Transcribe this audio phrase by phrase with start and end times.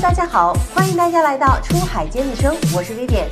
[0.00, 3.26] 大家好，欢迎大家来到出海尖子生，我是 Vivian。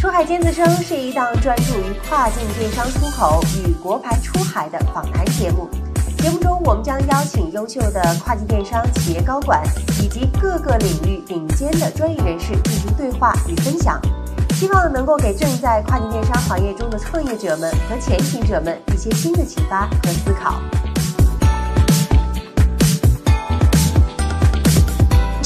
[0.00, 5.68] 出海尖子生是一档专注于跨境电商出口与国牌出海的访谈节目。
[6.16, 9.62] 节目中，我们将邀请优秀的跨境电商企业高管
[10.02, 14.00] 以及各个领域顶尖的专业人士进行对话与分享，
[14.54, 20.54] 希望能够给正在跨境电商行业中的创业者们和前行者们一些新的启发和思考。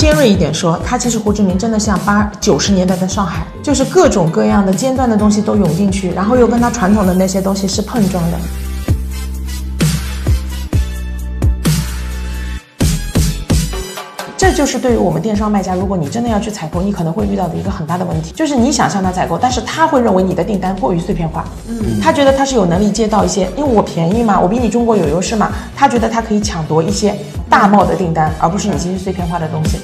[0.01, 8.39] 尖锐一点说，它其实胡志明真的像八九十年代的上海，就是各种各样的尖端的东西都涌进去，然后又跟他传统的那些东西是碰撞的。
[14.51, 27.15] 这就是对于我们电商卖家，如果你真的要去采购，你可能会遇到的一个很大的问题，就是你想向他采购，但是他会认为你的订单过于碎片化，嗯，他觉得他是有能力接到一些，因为我便宜嘛，我比你中国有优势嘛，他觉得他可以抢夺一些
[27.49, 29.79] 大贸的订单，而不是你这些碎片化的东西。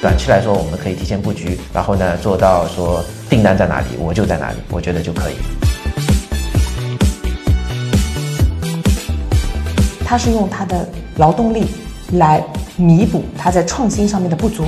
[0.00, 5.34] 短期来说，我们可以提前布局，然后呢，做到说订单在哪里，我就在哪里，我觉得就可以。
[10.08, 11.66] 他是用他的劳动力
[12.12, 12.42] 来
[12.78, 14.64] 弥补他在创新上面的不足。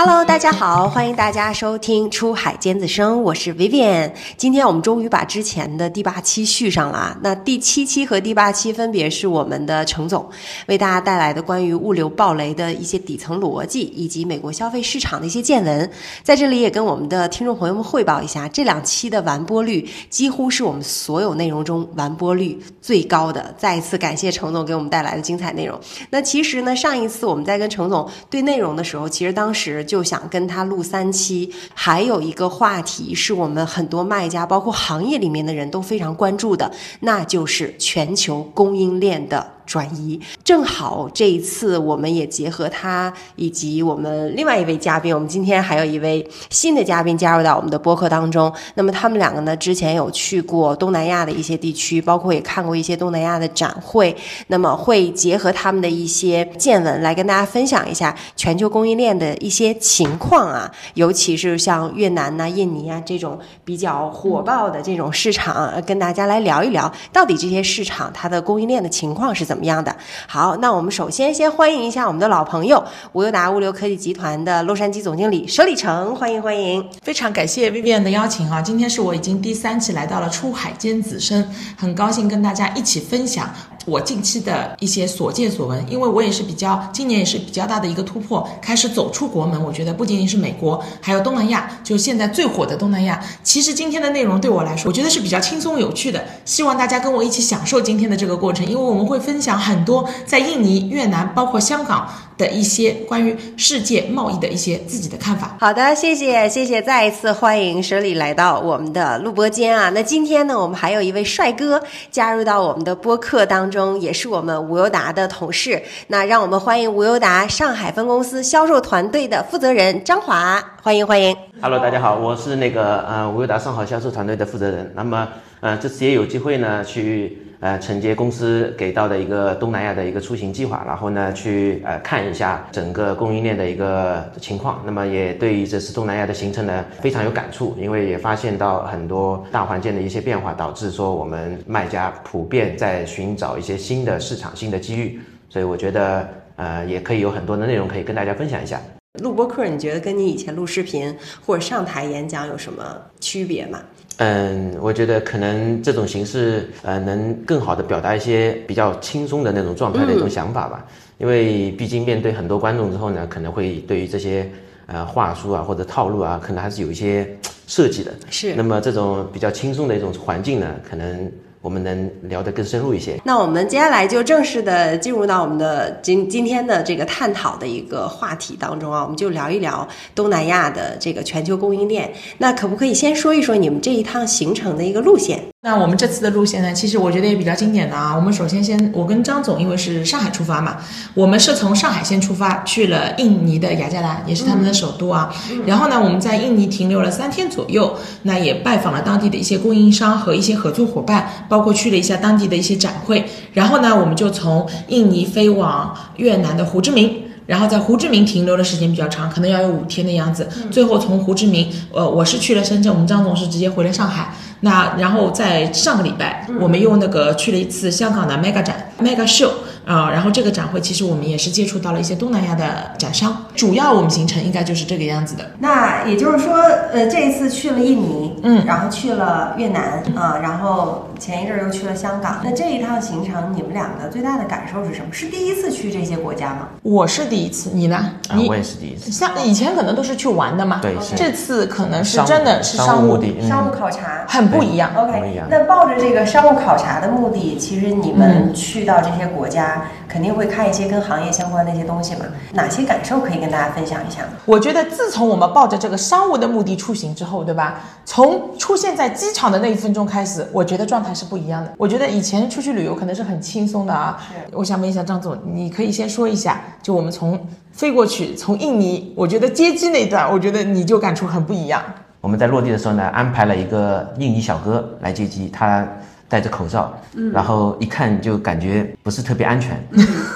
[0.00, 4.12] Hello，大家好，欢迎大家收听《出海尖子生》，我是 Vivian。
[4.36, 7.18] 今天我们终于把之前的第八期续上了。
[7.20, 10.24] 那第七期和第八期分别是我们的程总
[10.68, 15.90] 为大家带来的关于物流暴雷的一些底层逻辑，以及美国消费市场的一些见闻。
[16.22, 23.52] 在这里也跟我们的听众朋友们汇报一下，这两期的完播率几乎是我们所有内容中完播率最高的。
[23.58, 25.76] 再一次感谢程总给我们带来的精彩内容。
[26.10, 29.84] 那其实呢，上一次我们在跟程总对内容的时候，其实当时。
[29.88, 39.57] 就想跟他录三期，还有一个话题是我们很多卖家，包括行业里面的人都非常关注的，那就是全球供应链的。
[39.68, 48.50] 转移正好这一次，我们也结合他以及我们另外一位嘉宾，我们今天还有一位新的嘉宾加入到我们的播客当中。
[48.76, 54.16] 那么他们两个呢，之前有去过东南亚的一些地区，包括也看过一些东南亚的展会。
[54.46, 69.57] 那么会结合他们的一些见闻来跟大家分享一下全球供应链的一些情况啊，尤其是像越南呐、印尼啊这种比较火爆的这种市场，跟大家来聊一聊，到底这些市场它的供应链的情况是怎么。
[69.58, 69.92] 怎么样的？
[70.28, 72.80] 好，那我们首先先欢迎一下我们的老朋友
[73.12, 76.88] 无忧达物流科技集团的洛杉矶总经理佘礼成，欢迎欢迎！
[77.02, 81.44] 非常感谢 Vivian 的邀请啊，今天是我已经第三期来到了出海尖子生，
[81.76, 83.50] 很高兴跟大家一起分享。
[83.88, 89.62] 我近期的一些所见所闻，因为我也是比较今年也是比较大的一个突破，开始走出国门。
[89.64, 93.18] 我觉得不仅仅是美国，还有东南亚，就现在最火的东南亚。
[93.42, 96.22] 其实今天的内容对我来说，我觉得是比较轻松有趣的。
[96.44, 102.06] 希望大家跟我一起享受今天的这个过程，因为我们会分享很多在印尼、越南，包括香港。
[102.38, 105.56] 的一些关于世界贸易的一些自己的看法。
[105.60, 109.90] 好的，谢谢谢谢，再一次欢迎舍里来到我们的录播间啊。
[109.92, 115.82] 那今天呢，我们还有一位帅哥加入到我们的播客当中，也是我们无忧达的同事。
[116.06, 121.36] 那让我们欢迎无忧达上海分公司销售团队的负责人张华，欢迎欢迎。
[121.60, 124.92] Hello，大家好，我是那个呃无忧达上海销售团队的负责人。
[124.94, 125.26] 那么
[125.58, 127.47] 呃这次也有机会呢去。
[127.60, 134.80] 呃，承接公司给到的一个东南亚的一个出行计划，然后呢，去呃看一下整个供应链的一个情况。
[134.86, 145.20] 那么也对于这次东南亚的行程呢非常有感触，因为也发现到很多大环境的一些变化，导致说我们卖家普遍在寻找一些新的市场、新的机遇。
[145.50, 148.80] 所以我觉得呃也可以有很多的内容可以跟大家分享一下。
[149.20, 151.12] 录播课，你觉得跟你以前录视频
[151.44, 152.84] 或者上台演讲有什么
[153.18, 153.80] 区别吗？
[154.18, 160.84] 嗯，我觉得可能这种形式，呃，能更好的表达一些比较轻松的那种状态的一种想法吧。
[161.18, 164.48] 因为毕竟面对很多观众之后呢，可能会对于这些
[164.86, 167.28] 呃话术啊或者套路啊，可能还是有一些
[167.66, 168.12] 设计的。
[168.30, 168.54] 是。
[168.54, 171.30] 那么这种比较轻松的一种环境呢，可能。
[171.60, 173.20] 我们能聊得更深入一些。
[173.24, 182.12] 那我们接下来就正式的进入到我们的今今天的这个探讨的一个话题当中啊，我们就聊一聊东南亚的这个全球供应链。
[182.38, 185.42] 那可不可以先说一说你们这一趟行程的一个路线？
[185.60, 188.14] 那我们这次的路线呢，其实我觉得也比较经典的啊。
[188.14, 190.76] 我们首先先，我跟张总因为是上海出发嘛，
[191.14, 195.34] 我们是从上海先出发去了印尼的雅加达，也是他们的首都啊。
[195.66, 203.28] 然后呢，我们在印尼停留了三天左右，那也拜访了当地的一些供应商和一些合作伙伴，包括去了一下当地的一些展会。
[203.52, 207.24] 然后呢，我们就从印尼飞往越南的胡志明。
[207.48, 210.46] 然后在胡志明停留的时间比较长，可能要有五天的样子。
[210.70, 214.34] 最后从胡志明，呃，我是去了深圳，我们张总是直接回了上海。
[214.60, 219.50] 那然后在上个礼拜，我们又那个去了一次香港的 Mega 展 Mega Show
[219.88, 225.44] 啊、然后这个展会其实我们也是接触到了一些东南亚的展商，主要我们行程应该就是这个样子的。
[225.58, 226.56] 那也就是说，
[226.92, 232.40] 呃，这一次去了印尼，嗯然后去了越南啊、然后前一阵儿又去了香港。
[232.44, 235.06] 那这一趟行程，你们两个最大的感受是什么？
[235.10, 236.68] 是第一次去这些国家吗？
[236.82, 237.96] 我是第一次，你呢？
[238.28, 239.10] 啊，你我也是第一次。
[239.10, 244.26] 像以前可能都是去玩的嘛，对是这次可能是真的是商务目的，嗯商务考察。
[244.28, 244.90] 很不一样。
[244.94, 249.77] OK，那抱着这个商务考察的目的，其实你们去到这些国家，
[250.08, 252.24] 肯定会看一些跟行业相关的一些东西嘛。
[252.52, 254.28] 哪些感受可以跟大家分享一下吗？
[254.44, 257.80] 我觉得自从我们抱着这个商务的目的出行之后，对吧？
[258.04, 261.72] 从出现在机场的那一分钟开始，我觉得状态是不一样的。
[261.76, 264.18] 我觉得以前出去旅游可能是很轻松的啊。
[264.52, 267.38] 我想问一下张总，你可以先说一下，就我们从
[267.72, 271.82] 飞过去，从印尼，我觉得接机那段，我觉得你就感触很不一样。
[272.20, 275.86] 我们在落地的时候呢，安排了一个印尼小哥来接机，他
[276.28, 276.92] 戴着口罩，
[277.32, 279.82] 然后一看就感觉不是特别安全。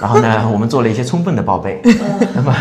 [0.00, 1.80] 然后呢， 我们做了一些充分的报备。
[2.34, 2.54] 那么，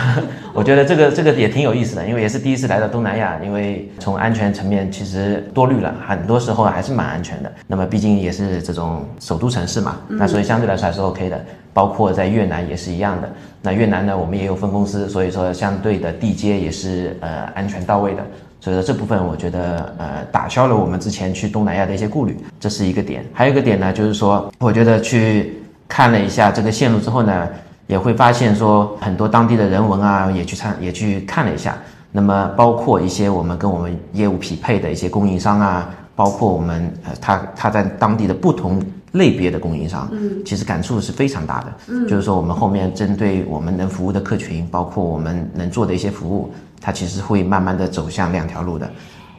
[0.54, 7.51] 我觉得这个这个也挺有意思的，因为也是第一次来到东南亚，因为从安全层面其实多虑了，很多时候还是蛮安全的。
[7.68, 11.39] 那么毕竟也是这种首都城市嘛，那所以相对来说还是 OK 的。
[11.74, 13.30] 包括在越南也是一样的。
[13.62, 18.22] 那越南呢，我们也有分公司，所以说相对的地接也是呃安全到位的。
[18.62, 23.25] 所以说这部分我觉得呃打消了我们之前去东南亚的一些顾虑，这是一个点。
[23.34, 27.50] 还有一个点呢，就是说我觉得去看了一下这个线路之后呢，
[27.88, 31.75] 也会发现说很多当地的人文啊也去参也去看了一下。
[32.12, 38.80] 那么包括一些我们跟我们业务匹配的一些供应商啊，包括我们呃他他在当地的不同
[39.13, 41.74] 类别的供应商，嗯，其实感触是非常大的。
[41.88, 48.89] 嗯，就是说我们后面针对我们能服务的客群，包括我们能做的一些服务，它其实会慢慢的走向两条路的。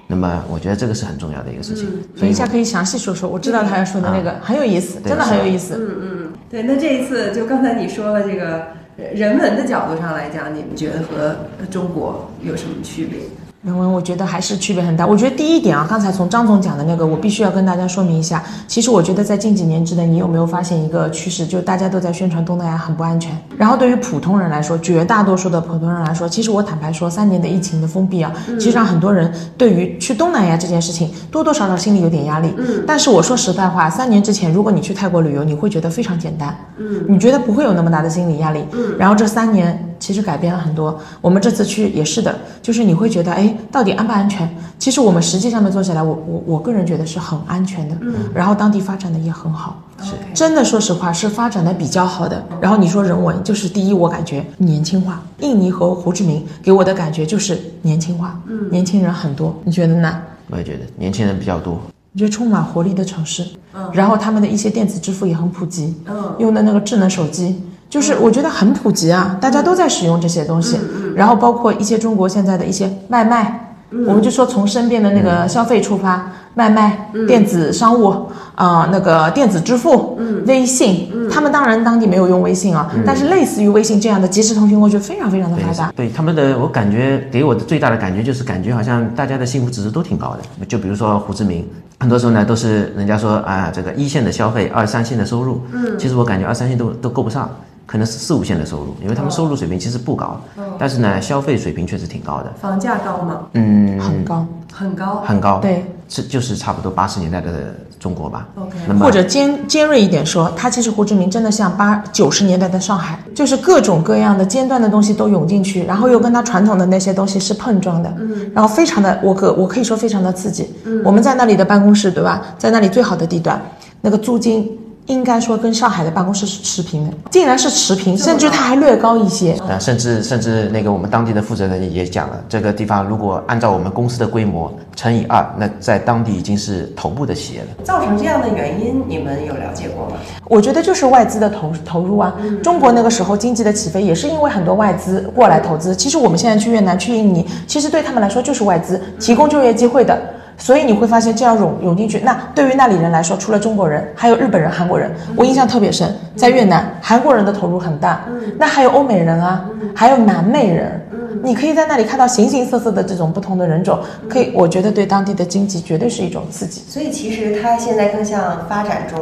[0.06, 1.86] 那么我觉得这个是很重要的一个事情。
[2.14, 5.74] 所以等一下可以详细说说，我知道他要说的那个、很有意思，真的很有意思。
[5.76, 8.68] 嗯嗯对，那这一次就刚才你说了这个
[9.14, 11.36] 人文的角度上来讲，你们觉得和
[11.70, 13.20] 中国有什么区别？
[13.62, 15.06] 人文我觉得还是区别很大。
[15.06, 18.42] 我觉得第一点啊，刚才从张总讲的那个，我必须要跟大家说明一下。
[18.66, 23.30] 其实我觉得在近几年之内，你有没有发现一个趋势，就大家都在宣传东南亚很不安全。
[23.56, 32.52] 然后对于普通人来说，绝大多数的普通人来说，其实我坦白说，三年的疫情的封闭啊，其实让很多人对于去东南亚这件事情多多少少心里有点压力。
[32.58, 36.52] 嗯，但是我说实在话，三年之前，如果你去泰国旅游，你会觉得非常简单。
[36.78, 38.64] 嗯，你觉得不会有那么大的心理压力。
[38.72, 39.88] 嗯，然后这三年。
[40.02, 40.98] 其实改变了很多。
[41.20, 44.52] 我们这次去也是的，就是你会觉得，哎，到底安不安全？
[44.76, 47.96] 其实我们实际上面做下来，我我我个人觉得是很安全的。
[48.00, 52.44] 嗯，然后当地发展的也很好，是真的说实话是发展的比较好的。
[52.60, 55.22] 然后你说人文，就是第一，我感觉年轻化。
[55.38, 60.20] 印尼和胡志明给我的感觉就是年轻化，嗯，年轻人很多，你觉得呢？
[60.50, 61.74] 我也觉得年轻人比较多。
[62.14, 67.62] 我觉得充满活力的城市，嗯，然后他们的一些电子支付也很普及，嗯，用的那个智能手机。
[67.92, 70.78] 就是我觉得很普及啊，大家都在使用这些东西，
[71.14, 73.74] 然后包括一些中国现在的一些外卖，
[74.06, 85.92] 我们就说从身边的那个消费出发，外卖、电子商务啊、那个电子支付、微信，他们当然当地没有用微信啊，但是类似于微信这样的即时通讯，我觉得非常非常的发达。
[85.94, 90.64] 对他们的，我感觉给我的最大的感觉就是感觉好像大家的幸福指数都挺高的。
[90.64, 91.68] 就比如说胡志明，
[92.00, 97.50] 很多时候呢都是人家说啊，这个一线的消费，二三线的收入，嗯，其实我感觉二三线都都够不上。
[97.86, 100.40] 可能是四五线的收入，因为他们收入水平其实不高，
[100.78, 103.40] 但是呢，消费水平确实挺高的，房价高吗？
[103.54, 105.22] 嗯，很高，很高。
[105.26, 108.48] 很高，对，是就是差不多八十年代的中国吧。
[108.56, 120.70] OK 那么或者尖尖锐一点说，它其实胡志明真的像八九十年代的上海，就是各种各样的尖端的东西都涌进去，然后又跟它传统的那些东西是碰撞的，嗯，然后非常的，我可我可以说非常的刺激。
[120.84, 122.42] 嗯，我们在那里的办公室，对吧？
[122.56, 123.60] 在那里最好的地段，
[124.00, 124.78] 那个租金。
[125.06, 129.56] 应该说跟上海的办公室是持平的，竟然是持平，甚至它还略高一些。
[129.68, 137.66] 呃，甚至甚至那个我们当地的负责人也讲了，这个地方如果按照我们公司的规模乘以二，那在当地已经是头部的企业了。
[137.82, 140.16] 造成这样的原因，你们有了解过吗？
[140.44, 142.34] 我觉得就是外资的投投入啊。
[142.62, 145.96] 中国那个时候经济的起飞也是因为很多外资过来投资。
[145.96, 150.16] 其实我们现在去越南、去印尼，其实对他们来说就是外资提供就业机会的。
[150.56, 152.20] 所以你会发现这样涌涌进去。
[152.20, 156.14] 那对于那里人来说，除了中国人，还有日本人、韩国人，我印象特别深。
[156.34, 158.24] 在越南，韩国人的投入很大，
[158.58, 160.98] 那还有欧美人啊，还有南美人。
[161.44, 166.82] 你可以在那里看到形形色色的这种不同的人种，可以，我觉得对当地的经济绝对是一种刺激。
[166.86, 169.18] 所以其实它现在更像发展中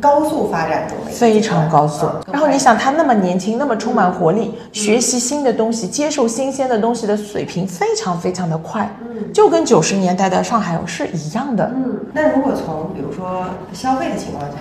[0.00, 2.22] 高速发展中的非常高速嗯。
[2.32, 8.90] 然后你想，他那么年轻，那么充满活力，学习新的东西，接受新鲜的东西的水平非常非常的快，
[9.32, 11.70] 就跟九十年代的上海是一样的。
[11.74, 14.56] 嗯，那如果从比如说消费的情况下，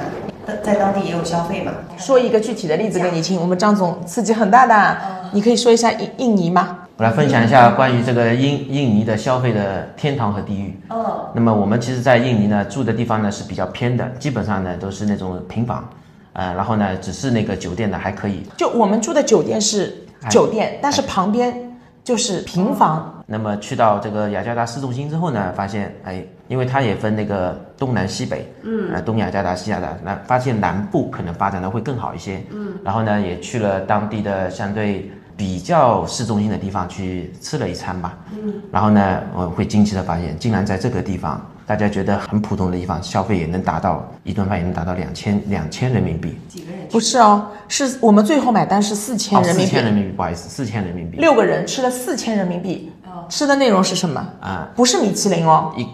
[0.45, 1.71] 在在当地也有消费嘛？
[1.97, 4.97] 说一个具体的例子给你听，我们张总刺激很大的，
[5.31, 6.77] 你可以说一下印印尼吗？
[6.97, 10.77] 我来分享一下关于这个印印尼的消费的天堂和地狱。
[10.89, 15.87] 嗯，那么我们其实，在印尼呢住的地方呢是比较偏的，基本上呢都是那种平房，
[16.33, 18.43] 呃，然后呢只是那个酒店呢还可以。
[18.57, 19.95] 就我们住的酒店是
[20.29, 21.68] 酒店，但是旁边
[22.03, 23.15] 就是平房。
[23.31, 46.87] 那么去到这个雅加达市中心之后呢，发现哎，因为它也分那个东南西北，嗯，呃，东雅加达、西雅达，那发现南部可能发展的会更好一些，嗯，然后呢，也去了当地的相对比较市中心的地方去吃了一餐吧，嗯，然后呢，我会惊奇的发现，竟然在这个地方，大家觉得很普通的地方，消费也能达到一顿饭也能达到两千两千人民币，几个人？
[46.89, 52.91] 不是哦，是我们最后买单是四千哦，人民币，四千人民币，不好意思，四千人民币，六个人吃了四千人民币。
[53.29, 54.19] 吃的内容是什么？
[54.41, 55.87] 啊，不是米其林哦，一。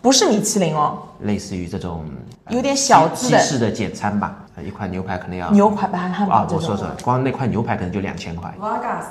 [0.00, 2.04] 不是米其林哦，类似于这种
[2.44, 3.38] 呃有点小西资的。
[3.40, 8.48] 西式的简餐吧，呃一块牛排可能要牛排吧汉堡啊，我说说，光那块牛排可能就两千块。
[8.48, 8.64] 类
[9.00, 9.08] 似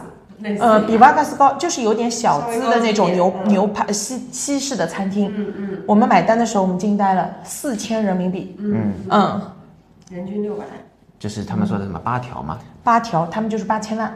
[0.59, 5.33] 呃，于比瓦嘎斯高，就是有点小资的那种牛牛排西西式的餐厅。
[5.35, 5.83] 嗯嗯。
[5.87, 8.55] 我们买单的时候，我们惊呆了，四千人民币。
[8.59, 9.41] 嗯嗯，
[10.09, 10.65] 人均六百。
[11.17, 14.13] 就是他们说的什么八条嘛，八条，他们就是八千万，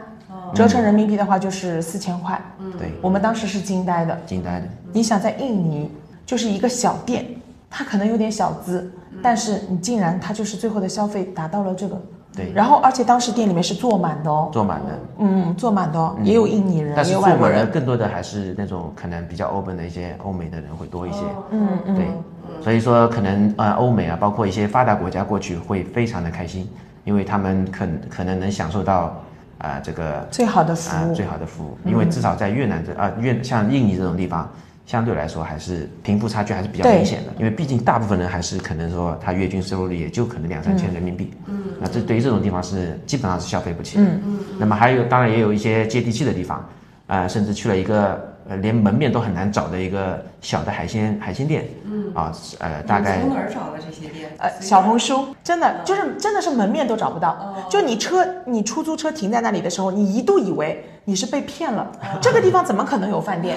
[0.54, 2.40] 折成人民币的话就是四千块。
[2.78, 4.16] 对，我们当时是惊呆的。
[4.26, 4.66] 惊呆的。
[4.92, 5.90] 你想在印尼
[6.26, 7.24] 就是一个小店，
[7.70, 12.00] 它可能有点小资，但是你竟然它就是最后的消费达到了这个。
[12.36, 17.68] 对，然后而且当时店里面是坐满的哦，坐满的，嗯，坐满的哦，也有印尼人，但是外国人。
[17.70, 21.18] 更多的还是那种可能比较 open 的一些欧美的人会多一些。
[21.50, 22.06] 嗯嗯，对，
[22.62, 26.68] 所以说可能呃欧美啊，包括一些发达国家过去会非常的开心，
[27.04, 29.14] 因为他们可可能能享受到
[29.58, 31.14] 啊、这个最好的服啊、务。
[31.14, 34.48] 最好的服务，因为至少在越南这啊越像印尼这种地方，
[34.90, 44.20] 相对来说还是贫富差距还是比较明显的，因为毕竟大部分人还是可能说他月均收入也就可能两三千人民币，嗯，那这对于这种地方是基本上是消费不起的，嗯。
[44.26, 46.68] 嗯，那么还有当然也有一些接地气的地方，
[47.06, 54.28] 啊、甚至去了一个呃连门面都很难找的一个小的海鲜海鲜店，嗯啊呃大概从哪儿找的这些店？
[54.38, 61.86] 呃，小红书真的就是真的是门面都找不到，就你车你出租车停在那里的时候，你一度以为你是被骗了，
[62.20, 63.56] 这个地方怎么可能有饭店，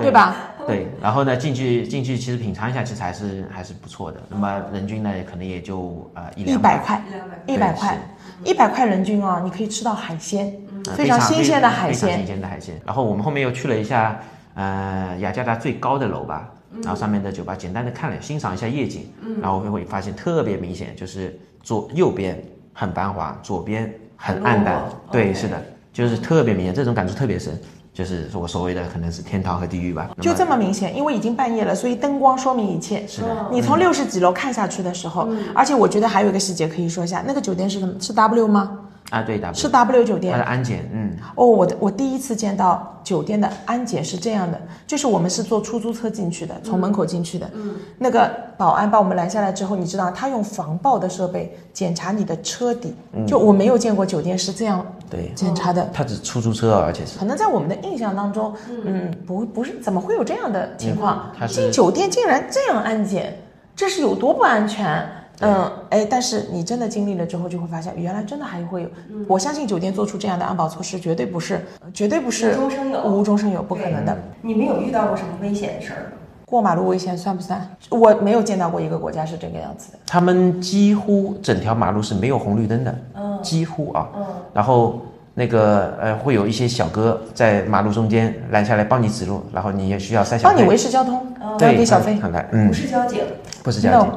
[0.00, 0.36] 对吧？
[0.66, 4.20] 对，然后呢，进去进去，其实品尝一下，其实还是还是不错的。
[4.28, 7.98] 那么人均呢，可能也就呃一一两百块，一两百一百块，
[8.44, 10.52] 一百块人均啊，你可以吃到海鲜，
[10.96, 12.26] 非常新鲜的海鲜非常新。
[12.26, 12.80] 鲜的海鲜。
[12.86, 14.20] 然后我们后面又去了一下
[14.54, 16.50] 呃雅加达最高的楼吧，
[16.82, 19.06] 然后上面的酒吧简单的看了欣赏一下夜景，
[19.40, 22.42] 然后会发现特别明显，就是左右边
[22.72, 24.82] 很繁华，左边很暗淡。
[25.10, 27.58] 对，是的，就是特别明显，这种感触特别深。
[27.94, 33.06] 就是我所谓的可能是天堂和地狱吧，就这么明显，因为已经半夜了，所以灯光说明一切。
[33.06, 37.94] 是的，你从六十几楼看下去的时候，而且我觉得还有一个细节可以说一下，那个酒店是什么？
[38.00, 38.78] 是 W 吗？
[39.12, 40.44] 啊，对，W，是 W 酒店它的。
[40.44, 47.46] 安检，嗯，哦，我的我第一次见到酒店的安检是这样的，就是我们是坐出租车进去的，从门口进去的。
[47.52, 52.94] 嗯，那个保安把我们拦下来之后，你知道他用防爆的设备检查你的车底，
[53.26, 55.86] 就我没有见过酒店是这样对，检查的。
[55.92, 61.30] 他只出租车啊，而且是可能在我们的印象当中，嗯，不不是怎么会有这样的情况？
[61.46, 63.36] 进酒店竟然这样安检，
[63.76, 65.06] 这是有多不安全？
[65.42, 68.88] 嗯，哎，但是你真的经历了之后，就会发现原来真的还会有。
[69.28, 71.60] 我相信酒店做出这样的安保措施，绝对不是，
[71.92, 74.16] 绝对不是无中生有无中生有，不可能的。
[74.40, 76.12] 你们有遇到过什么危险的事儿吗？
[76.46, 77.66] 过马路危险算不算？
[77.88, 79.98] 我没有见到过一个国家是这个样子的。
[80.06, 85.00] 他们几乎整条马路是没有红绿灯的，嗯几乎啊，嗯然后
[85.34, 92.18] 那个呃会有一些小哥在马路中间拦下来帮你指路，然后你也需要塞小费，帮你维持交通，要对给小费。
[92.52, 93.20] 嗯不，是交警，
[93.62, 94.12] 不是交警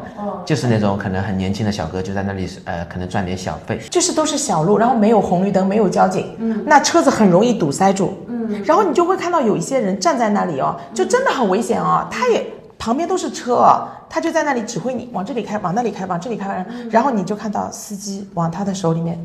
[0.46, 12.46] 就是那种可能很年轻的小哥就在那里呃可能赚点小费，就是都是小路，然后没有红绿灯，没有交警，嗯，那车子很容易堵塞住，嗯，然后你就会看到有一些人站在那里哦，就真的很危险哦，他也
[12.78, 19.20] 旁边都是车哦，他就在那里指挥你往这里开，往那里开，往这里开，然后你就看到司机往他的手里面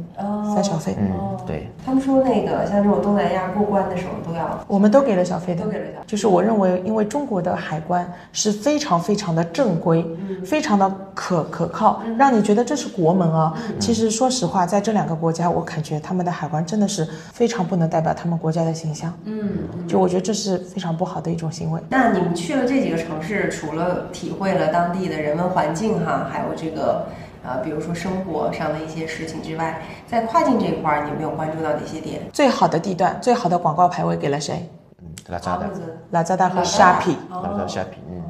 [0.55, 6.05] 塞小费，嗯，对，他们说那个像这种东南亚过关的时候都要我们都给了小费的，都给了小费。
[6.07, 10.05] 就是我认为，因为中国的海关是非常非常的正规，
[10.45, 13.55] 非常的可可靠，让你觉得这是国门啊。
[13.79, 19.13] 其实说实话，在这两个国家，我感觉他们的海关真的是非常不能代表他们国家的形象。
[19.25, 19.51] 嗯，
[19.87, 21.81] 就我觉得这是非常不好的一种行为。
[21.89, 27.07] 那你们去了这几个城市，除了体会了当地的人文环境哈，还有这个
[27.43, 32.21] 呃，比如说生活上的一些事情之外，在跨境这一块儿，你有没有关注到哪些点？
[32.33, 34.69] 最好的地段，最好的广告牌位给了谁？
[35.01, 35.67] 嗯，拉扎达，
[36.11, 37.17] 拉扎达和 Sharpie。
[37.31, 38.23] 拉扎 Sharpie，嗯，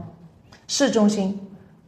[0.68, 1.40] 市中心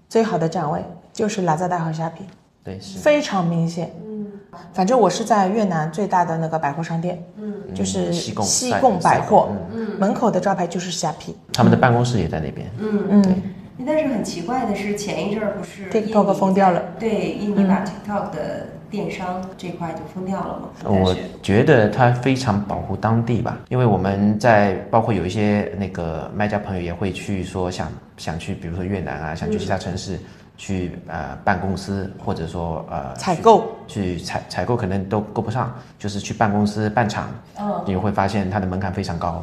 [0.08, 2.26] 最好的展位就是拉扎达和 Sharpie，
[2.64, 2.98] 对，是。
[2.98, 3.92] 非常明显。
[4.04, 4.26] 嗯，
[4.72, 11.36] 反正我是在越南最大的那个百货商店，嗯，就是西贡西贡百货，嗯，门口的招牌就是 Sharpie。
[11.52, 13.04] 他们的办公室也在那边，嗯。
[13.08, 13.42] 嗯。
[13.76, 13.86] 对。
[13.86, 20.68] 但是很奇怪的是，前一阵儿不是 TikTok 封掉了，对，印尼把 TikTok 的电商这块就封掉了嘛？
[20.84, 30.18] 我觉得它非常保护当地吧，因为我们在包括有一些那个卖家朋友也会去说想想去，比如说越南啊，想去其他城市
[30.58, 39.42] 去呃办公司，或者说呃采购去采采购可能都够不上，就是去办公司办厂，嗯，你会发现它的门槛非常高，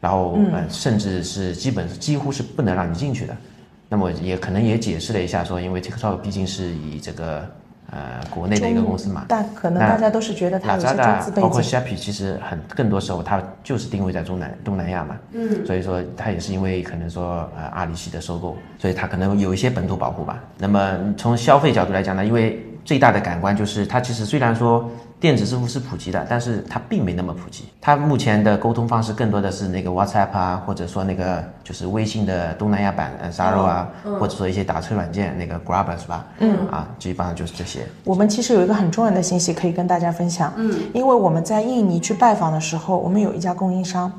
[0.00, 3.36] 然后呃甚至是基本几乎是不能让你进去的。
[3.88, 7.42] 那么也可能也解释了一下，说因为 TikTok 毕竟是以这个
[7.90, 11.42] 呃国内的一个公司嘛，但可能大家都是觉得它有些中资背景。
[11.42, 20.38] 包括 Shopee 其实很更多时候它就是定位在中南东南亚嘛，嗯，所以说它也是因为可能说呃阿里系的收购，所以它可能有一些本土保护吧。
[20.58, 24.88] 那么从消费角度来讲呢，因为最大的感官就是它其实虽然说。
[25.20, 27.64] 电子支付是普及的，但是它并没那么普及。
[27.80, 33.88] 它目前的沟通方式更多的是那个 WhatsApp 啊，或者说那个就是微信的东南亚版呃 z a r o 啊，
[34.20, 36.24] 或者说一些打车软件那个 Grab 是吧？
[36.38, 37.80] 嗯，啊，基本上就是这些。
[38.04, 44.12] 我们其实有一个很重要的信息可以跟大家分享，嗯，因为我们在印尼去拜访的时候，我们有一家供应商，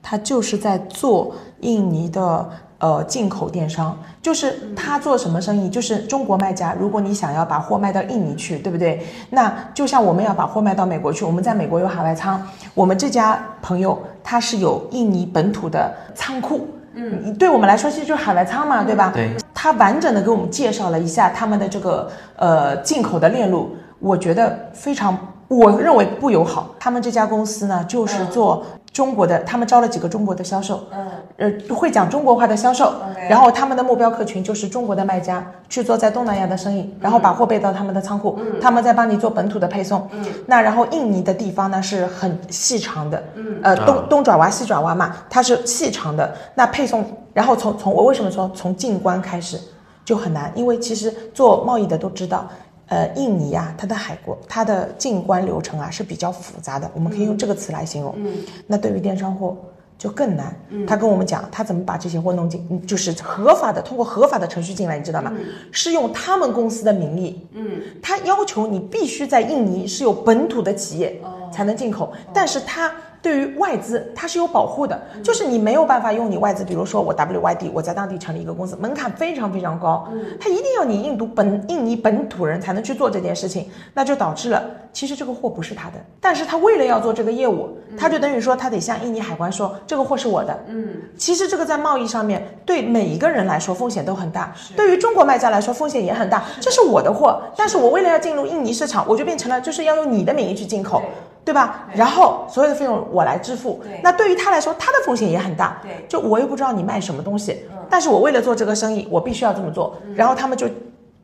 [0.00, 2.48] 他就是在做印尼的。
[2.84, 5.70] 呃，进口电商就是他做什么生意？
[5.70, 6.76] 就是中国卖家。
[6.78, 9.02] 如果你想要把货卖到印尼去，对不对？
[9.30, 12.46] 那就像我们要把货卖到美国去，我们在美国有海外仓。
[12.74, 19.10] 我们这家朋友他是有印尼本土的仓库，嗯，对我们来说其实就是海外仓嘛，对吧？
[19.14, 19.30] 对。
[19.54, 25.16] 他完整的给我们介绍了一下他们的这个呃进口的链路，我觉得非常，
[25.58, 26.74] 我认为不友好。
[26.78, 28.64] 他们这家公司呢，就是做。
[28.94, 32.94] 中国的，他们招了几个中国的销售，嗯，呃，会讲中国话的销售，
[33.28, 49.58] 然后他们的目标客群就是中国的卖家，去做在东南亚的生意，然后把货备到他们的仓库，他们再帮你做本土的配送，嗯，那然后印尼的地方呢是很细长的，嗯，呃，东东爪哇西爪哇嘛，它是细长的，那配送，然后从从我为什么说从进关开始
[50.04, 52.48] 就很难，因为其实做贸易的都知道。
[52.86, 58.14] 呃，印尼啊，它的海关、它的进关流程啊是比较复杂的，我们可以用这个词来形容。
[58.18, 58.32] 嗯，
[58.66, 59.56] 那对于电商货
[59.96, 60.54] 就更难。
[60.68, 65.32] 嗯，他跟我们讲，他怎么把这些货弄进，就是合法的，通过合法的程序进来，你知道吗？
[65.72, 67.40] 是用他们公司的名义。
[67.52, 71.20] 嗯，他要求你必须在印尼是有本土的企业
[71.50, 72.92] 才能进口，但是他。
[73.24, 101.02] 对于外资，它是有保护的，就是你没有办法用你外资，比如说我 WYD，我在当地成立一个公司，门槛非常非常高，嗯，它一定要你印度本印尼本土人才能去做这件事情，那就导致了，其实这个货不是他的，但是他为了要做这个业务，他就等于说他得向印尼海关说这个货是我的，嗯，其实这个在贸易上面对每一个人来说风险都很大，对于中国卖家来说风险也很大，这是我的货，但是我为了要进入印尼市场，我就变成了就是要用你的名义去进口。
[101.44, 101.86] 对吧？
[101.94, 103.82] 然后所有的费用我来支付。
[104.02, 105.78] 那对于他来说，他的风险也很大。
[105.82, 109.96] 对，就我又不知道你卖什么东西，但是我为了做这个生意，我必须要这么做。
[110.14, 110.66] 然后他们就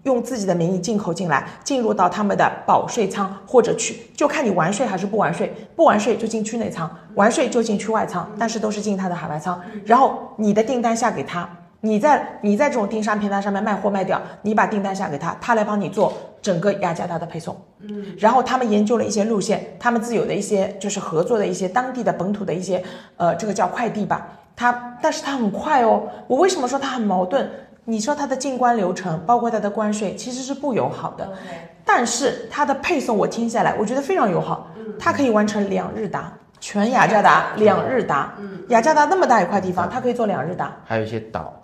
[0.02, 5.54] 用自己的名义进口进来，进入到他们的保税仓或者去，就看你完税还是不完税。
[5.74, 9.61] 不完税就进区内仓，完税就进区外仓，但是都是进他的海外仓。
[9.85, 11.48] 然后你的订单下给他。
[11.83, 17.57] 你在你在这种电商平台上面卖货卖掉，你把订单下给他，他来帮你做整个雅加达的配送。
[17.81, 22.83] 嗯，然后他们研究了一些路线，他们自有的一些就是合作的一些当地的本土的一些
[23.16, 24.29] 呃，这个叫快递吧。
[24.57, 26.03] 它，但是它很快哦。
[26.26, 27.48] 我为什么说它很矛盾？
[27.85, 31.33] 你说它的进关流程，包括它的关税，其实是不友好的。
[31.85, 34.70] 但是它的配送我听下来，我觉得非常友好。
[34.76, 38.35] 嗯，它可以完成两日达，全雅加达两日达。
[38.38, 40.76] 嗯，雅加达那么大一块地方，它可以做两日达。
[40.85, 41.60] 还有一些岛。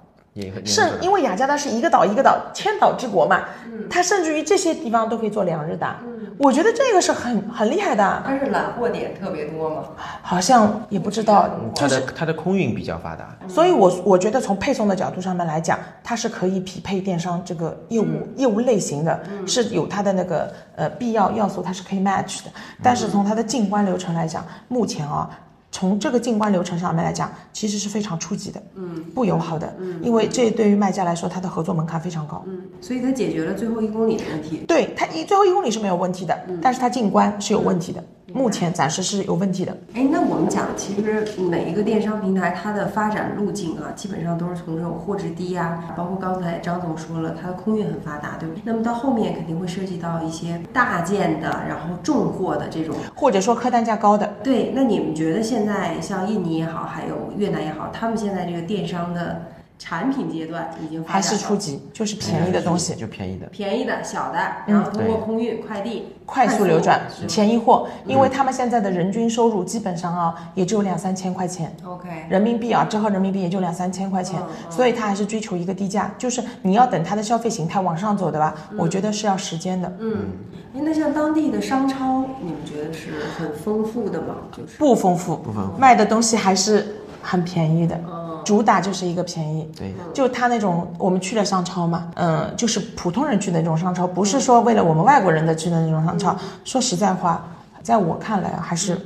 [0.64, 3.44] 是因为雅加达是一个岛一个岛千岛之国嘛，
[3.88, 5.96] 它甚至于这些地方都可以做两日达，
[6.36, 8.22] 我觉得这个是很很厉害的。
[8.26, 9.84] 它是揽货点特别多吗？
[10.20, 22.50] 好像也不知道，它的它的空运比较发达，所以我我觉得从配送的角度上面来讲，它是可以匹配电商这个业务业务类型的，是有它的那个呃必要要素，它是可以 match 的。
[22.82, 25.30] 但是从它的进关流程来讲，目前啊。
[25.76, 38.02] 从这个进关流程上面来讲，其实是非常初级的，嗯，不友好的，嗯，因为这对于卖家来说，它的合作门槛非常高，嗯，所以它解决了最后一公里的问题，对它一最后一公里是没有问题的，但是它进关是有问题的。
[38.32, 39.76] 目前暂时是有问题的。
[39.94, 48.62] 哎，那我们讲，其实每一个电商平台它的发展路径啊，基本上都是从这种货值低啊，包括刚才张总说了，它的空运很发达，对不对？
[48.64, 52.94] 那么到后面肯定会涉及到一些大件的，然后重货的这种。
[53.14, 59.40] 或者说客单价高的，对，那你们觉得现在像印尼也好，还有越南也好，他们现在这个电商的
[59.78, 63.46] 产品阶段已经发还是初级，就是便宜的东西，就便宜的。
[63.48, 71.74] 便宜的小的，然后通过空运、快递快速流转便宜货，因为他们现在的人均收入基本上啊，也只有两三千块钱。
[71.84, 80.28] OK，人民币啊，折合人民币也就两三千块钱，所以他还是追求一个低价，就是你要等他的消费形态往上走的吧，我觉得是要时间的，嗯，
[80.74, 84.36] 哎，那像当地的商超，你们觉得是很丰富的吗？
[84.50, 84.78] 就是。
[84.78, 85.78] 不丰富，不丰富。
[85.78, 88.24] 卖的东西还是很便宜的，嗯。
[88.44, 89.68] 主打就是一个便宜。
[89.76, 96.36] 对，就他那种，我们去了商超嘛，嗯，就是普通人去的那种商超，不是说为了我们外国人的去的那种商超。
[96.64, 97.44] 说实在话，
[97.82, 98.96] 在我看来啊，还是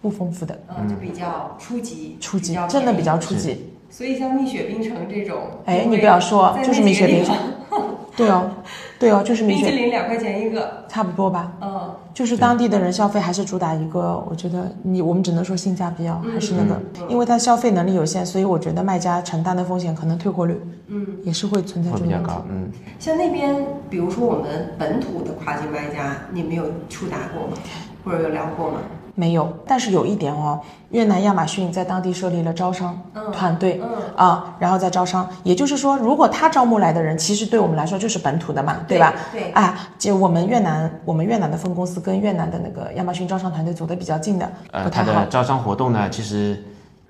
[0.00, 3.70] 不丰富的，嗯，就比较初级，初级真的比较初级。
[3.90, 7.36] 所以像蜜雪冰城这种，哎你不要说就是蜜雪冰城。
[8.16, 8.50] 对哦，
[9.02, 11.52] 对哦，就是米冰淇雪，淋两块钱一个，差不多吧。
[11.60, 22.30] 嗯，就是当地的人消费还是主打一个，我觉得你我们只能说性价比啊，还是那个，因为他消费能力有限，所以我觉得卖家承担的风险可能退货率，嗯，也是会存在这种问题。
[22.48, 23.56] 嗯，像那边，
[23.90, 27.56] 比如说我们本土的跨境卖家，你们有触达过吗？
[28.04, 28.78] 或者有聊过吗？
[29.14, 32.98] 没有，但是有一点哦，越南亚马逊在当地设立了招商
[33.32, 39.14] 团队，嗯啊，然后再招商，也就是说，如果他招募来的人，其实对我们来说就是本土的嘛，对吧？
[39.30, 45.26] 对啊，就我们越南，我们越南的分公司跟越南的那个亚马逊招商团队走得比较近的，呃，不太好它的。
[45.26, 46.62] 招商活动呢，其实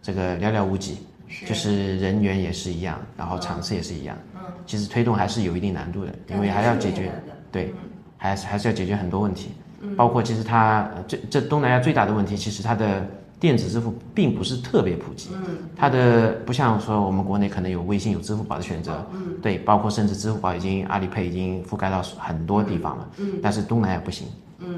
[0.02, 1.06] 这个寥寥无几，
[1.46, 4.16] 就是人员也是一样，然后场次也是一样。
[4.34, 7.12] 嗯，其实推动还是有一定难度的，因为还要解决
[7.52, 7.72] 对，
[8.16, 9.52] 还是还是要解决很多问题，
[9.96, 13.06] 包括其实它呃这这东南亚最大的问题，其实它的
[13.40, 15.30] 电子支付并不是特别普及，
[15.76, 19.04] 它的不像说我们国内可能有微信有支付宝的选择，
[19.42, 23.08] 对，包括甚至支付宝已经阿里 pay 已经覆盖到很多地方了，
[23.42, 24.28] 但是东南亚不行，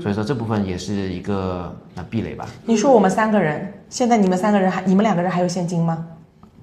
[0.00, 2.48] 所以说这部分也是一个那壁垒吧。
[2.64, 6.06] 你说我们三个人，现在你们三个人还，你们两个人还有现金吗？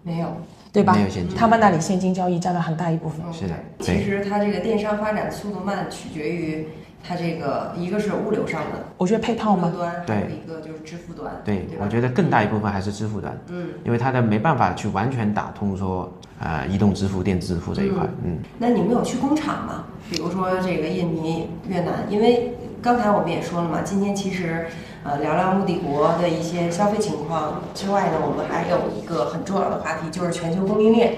[0.03, 0.27] 没有。
[0.73, 0.93] 对吧？
[0.93, 3.19] 没有现金他们那里现金交易占了很大一部分。
[3.33, 6.65] 是的其实它这个电商发展速度慢，取决于
[7.03, 9.71] 它这个一个是物流上的我觉得配套吗？
[9.75, 19.85] 端，还有对一个就是支付端，对，吧我觉得更大一部分还是支付端，嗯，因为它的没办法去完全打通说呃移动支付、电子支付这一块，嗯，那你们有去工厂吗？
[20.09, 24.67] 比如说这个印尼、越南，因为刚才我们也说了嘛，今天其实
[25.03, 31.13] 呃聊聊目的国的一些消费情况之外呢，我们还有一个很重要的话题，就是全球供应链。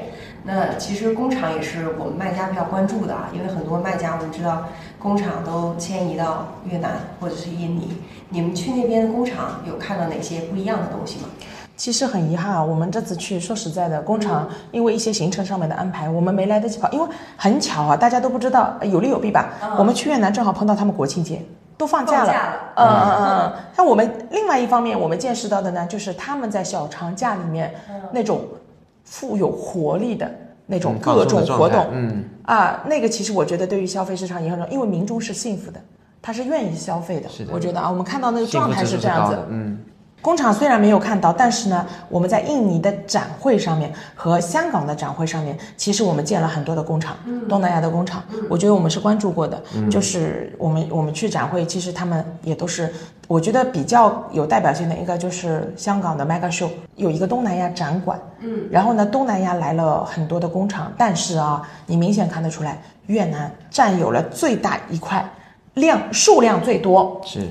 [0.46, 4.68] 那其实工厂也是我们卖家比较关注的啊，因为很多卖家我们知道
[5.04, 7.90] 工厂都迁移到越南或者是印尼，
[8.30, 11.28] 你们去那边的工厂有看到哪些不一样的东西吗？
[11.76, 19.50] 其实很遗憾啊，我们这次去，说实在的，工厂因为一些行程上面的安排，我们没来得及跑，因为很巧啊，大家都不知道，呃有利有弊吧。
[19.78, 21.44] 我们去越南正好碰到他们国庆节，
[21.78, 22.26] 都放假了。
[22.26, 23.40] 放假了嗯嗯嗯。
[23.40, 23.54] 嗯。
[23.76, 27.74] 那我们另外一方面，我们见识到的呢，就是他们在小长假里面
[28.14, 28.46] 那种
[29.04, 30.32] 富有活力的
[30.66, 35.80] 那种各种活动，嗯，啊，那个其实我觉得对于消费市场也很重要，因为民众是幸福的，
[36.22, 37.28] 他是愿意消费的。
[37.30, 39.38] 是的我觉得啊，我们看到那个状态是这样子。
[39.50, 39.78] 嗯，
[40.24, 47.18] 工厂虽然没有看到，但是呢，我们在印尼的展会上面和香港的展会上面，其实我们见了很多的工厂，
[47.50, 49.62] 东南亚的工厂，我觉得我们是关注过的。
[49.92, 52.90] 就是我们我们去展会，其实他们也都是，
[53.28, 65.30] 我觉得比较有代表性的一个就是香港的 Mega Show，有一个东南亚展馆，嗯，然后呢，东南亚来了很多的工厂，但是啊，你明显看得出来，越南占有了最大一块，
[65.74, 67.42] 量数量最多，是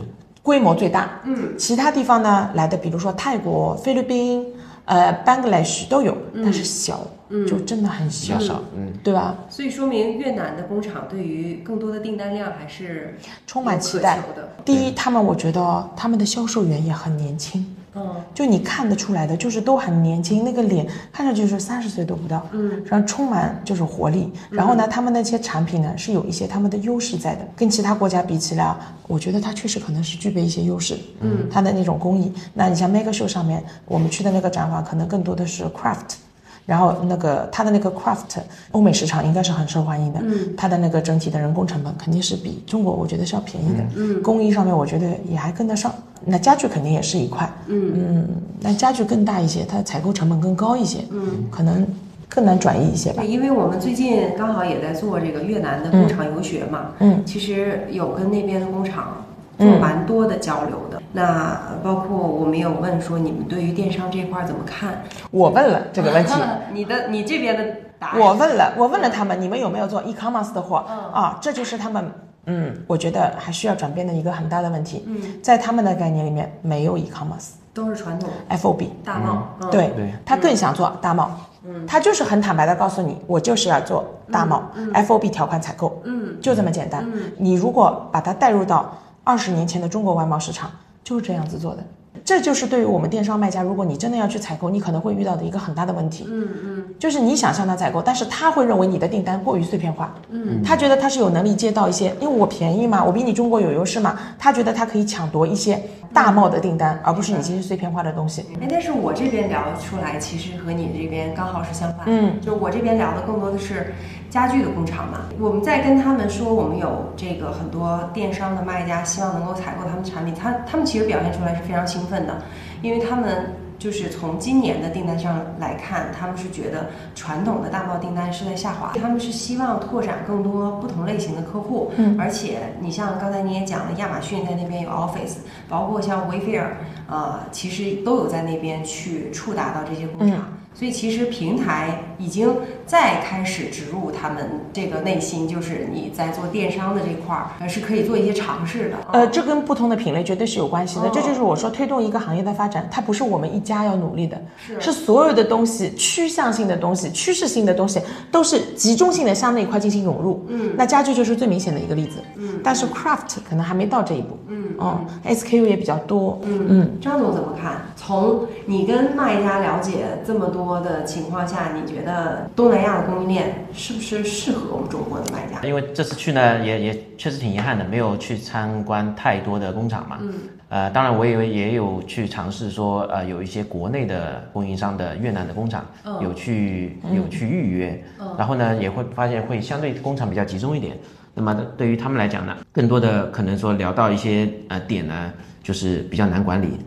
[0.42, 4.44] 规模最大，嗯，其他地方呢来的，比如说泰国、菲律宾、
[4.84, 7.08] 呃，Bangladesh 都有，但是小，嗯，
[7.46, 9.36] 就真的很比小，少，嗯，对吧？
[9.48, 13.16] 所以说明越南的工厂对于更多的订单量还是
[13.46, 14.48] 充满期待的。
[14.64, 17.64] 第一，他们我觉得他们的销售员也很年轻，
[17.94, 24.30] 嗯，就你看得出来的，就是都很年轻，那个脸看上去是三十岁都不到，嗯，然后充满就是活力。
[24.50, 32.32] 然后呢，他们那些产品呢是有一些他们的优势在的，跟其他国家比起来啊，我觉得它确实可能是具备一些优势，嗯，它的那种工艺。
[32.54, 36.16] 那你像 Mega Show 上面，我们去的那个展馆可能更多的是 craft。
[36.64, 38.38] 然后那个它的那个 craft
[38.70, 45.92] 欧美市场应该是很受欢迎的，嗯，它的那个整体的人工成本肯定是比中国我觉得是要便宜的，嗯，工艺上面我觉得也还跟得上。
[46.24, 48.24] 那家具肯定也是一块，嗯。
[48.60, 51.84] 那家具更大一些，它的采购成本更高一些，嗯，可能
[52.28, 53.24] 更难转移一些吧。
[53.24, 53.28] 对，。
[53.28, 59.24] 因为我们最近刚好也在做这个越南的工厂游学嘛，嗯，其实有跟那边的工厂
[59.62, 61.00] 做蛮多的交流的。
[61.12, 65.02] 那包括我们有问说，你们对于电商这块怎么看？
[65.30, 66.32] 我问了这个问题，
[66.72, 67.64] 你的你这边的
[67.98, 68.20] 答案？
[68.20, 70.78] 我问了，我问了他们，你们有没有做 e-commerce 的货？
[71.12, 72.10] 啊，这就是他们，
[72.46, 75.04] 嗯，我觉得还需要转变的一个很大的问题。
[75.06, 79.42] 嗯，在他们的概念里面，没有 e-commerce，都是传统 FOB 大贸。
[79.70, 81.30] 对，对他更想做大贸。
[81.64, 86.00] 嗯，他就是很坦白的告诉你，我就是要做大贸，FOB 条款采购。
[86.04, 87.04] 嗯，就这么简单。
[87.06, 88.92] 嗯，你如果把它带入到
[89.24, 90.70] 二十年前的中国外贸市场，
[91.04, 91.84] 就是这样子做的。
[92.24, 96.26] 这就是对于我们电商卖家，如果你真的要去采购，你可能会遇到的一个很大的问题。
[96.28, 100.14] 嗯嗯，就是你想向他采购，但是他会认为你的订单过于碎片化。
[100.30, 108.44] 嗯，他觉得他是有能力接到一些，因为我便宜嘛，我比你中国有优势嘛，他觉得他可以抢夺一些大贸的订单，而不是你这些碎片化的东西。
[108.60, 112.02] 哎，但是我这边聊出来，其实和你这边刚好是相反。
[112.06, 113.94] 嗯，就我这边聊的更多的是
[114.28, 115.20] 家具的工厂嘛。
[115.40, 122.02] 我们在跟他们说，我们有这个很多电商的卖家希望能够采购他们产品，他他们其实表现出来是非常兴。
[122.02, 122.36] 奋的，
[122.82, 131.90] 因为他们就是从今年的订单上来看，他们是觉得传统的大贸订单是在下滑，他们是希望拓展更多不同类型的客户。
[131.96, 136.66] 嗯，而且你像刚才你也讲了，亚马逊在那边有 office，包括像 Wayfair，
[137.08, 140.38] 呃，其实都有在那边去触达到这些工厂。
[140.74, 142.54] 所以其实平台已经
[142.86, 148.96] 在开始植入他们这个内心，就是你在做电商的这块儿，呃，是可以做一些尝试的。
[149.12, 151.08] 呃，这跟不同的品类绝对是有关系的。
[151.10, 154.40] 这就是我说推动一个行业的发展，它不是我们一家要努力的，
[154.80, 160.44] 是所有的东西趋向性的东西、趋势性的东西都是集中性的向那一块进行涌入。
[160.48, 162.16] 嗯，那家具就是最明显的一个例子。
[162.36, 164.38] 嗯，但是 craft 可能还没到这一步。
[164.48, 166.40] 嗯，哦，SKU 也比较多。
[166.44, 167.82] 嗯嗯，张总怎么看？
[167.94, 170.61] 从你跟卖家了解这么多。
[170.80, 175.60] 的情况下，你觉得东南亚的供应链是不是适合我们中国的卖家？
[175.66, 180.18] 因为这次去呢，也也确实挺遗憾的，没有去参观太多的工厂嘛。
[180.20, 180.32] 嗯。
[180.68, 185.84] 呃，当然我以为也有去尝试说，呃，有一些国内的供应商的越南的工厂，
[186.18, 188.04] 有去有去预约。
[188.20, 188.26] 嗯。
[188.38, 190.96] 然后呢，也会发现会相对工厂比较集中一点。
[191.34, 196.78] 那么对于他们来讲呢，更多的可能说聊到一些呃点呢，就是比较难管理。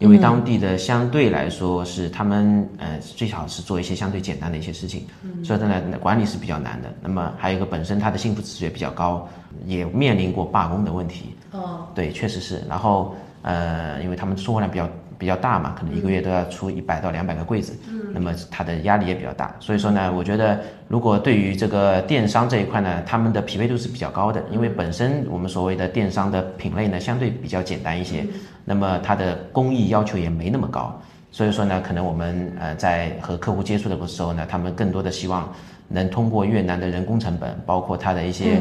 [0.00, 5.04] 因为当地的相对来说是他们呃最好是做一些相对简单的一些事情，
[5.44, 6.88] 所以呢管理是比较难的。
[7.02, 9.28] 那么还有一个本身他的幸福指数也比较高，
[9.66, 11.34] 也面临过罢工的问题。
[11.52, 12.62] 哦，对，确实是。
[12.66, 17.78] 然后呃，因为他们出货量比较比较大嘛，可能一个月都要出一百到两百个柜子，
[18.14, 19.54] 那么他的压力也比较大。
[19.60, 28.24] 所以说呢，我觉得如果对于这个电商这一块呢，他们的匹配度是比较高的，因为本身我们所谓的电商的品类呢相对比较简单一些。
[28.70, 30.94] 那么它的工艺要求也没那么高，
[31.32, 35.52] 所以说呢，可能我们呃在和客户接触的时候呢，他们更多的希望
[35.88, 38.60] 能通过越南的人工成本，包括它的一些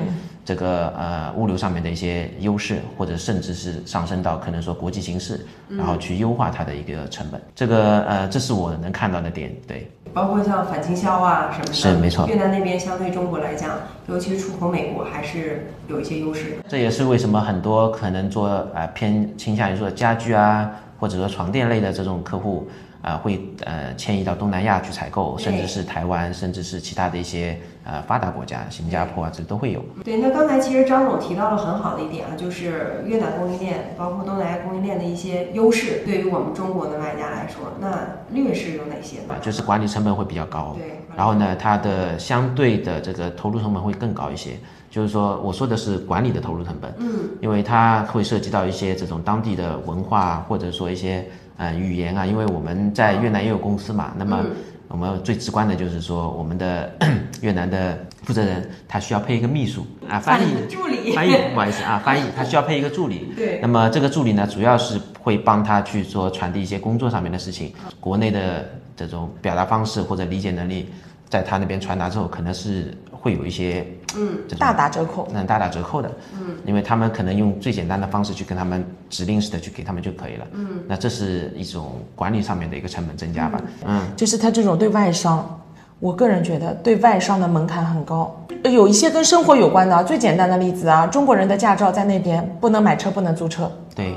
[0.50, 7.40] 这个呃物流上面的一些优势，或者甚至是上升到可能说国际形势，然后去优化它的一个成本。
[7.54, 9.88] 这个呃，这是我能看到的点，对。
[10.12, 12.28] 包括像反倾销啊什么的，是没错。
[12.28, 16.58] 越南那边相对中国来讲，尤其是出口美国，还是有一些优势。
[16.68, 20.68] 这也是为什么很多可能做啊偏倾向于说家居啊，
[21.00, 22.68] 或者说床垫类的这种客户。
[23.02, 29.82] 啊，会呃迁移到东南亚去采购，甚至是台湾，甚至是其他的一些呃发达国家，新加坡啊，这都会有。
[30.04, 37.90] 对，那刚才其实张总提到了很好的一点啊，就是越南供应链，包括东南亚供应链的一些优势，对于我们中国的卖家来说，那
[38.32, 39.36] 劣势有哪些呢？
[39.42, 41.00] 就是管理成本会比较高，对。
[41.16, 44.52] 然后呢，它的相对的这个投入成本会更高一些，
[44.90, 51.26] 就是说我说的是管理的投入成本，嗯，因为它会涉及到一些这种当地的文化，或者说一些。
[51.62, 54.46] 呃，语言啊，因为我们在越南也有公司嘛，那么
[54.88, 56.90] 我们最直观的就是说，我们的
[57.42, 63.34] 越南的负责人他需要配一个秘书啊，翻译助理，翻译不好意思啊，翻译 他需要配一个助理。
[63.36, 63.60] 对。
[63.62, 70.88] 那么这个助理呢，主要是会帮他去做传递一些工作上面的事情，国内的这种表达方式或者理解能力，
[71.28, 72.98] 在他那边传达之后，可能是。
[73.22, 85.62] 会有一些，嗯，大打折扣，那大打折扣的，嗯，因为他们可能用最简单的方式去跟他们指令式的去给他们就可以了，嗯，那这是一种管理上面的一个成本增加吧，嗯，就是他这种对外商，
[86.00, 94.16] 我个人觉得对外商的门槛很高，有一些跟生活有关的，最简单的例子啊，中国人的驾照在那边不能买车，不能租车，对。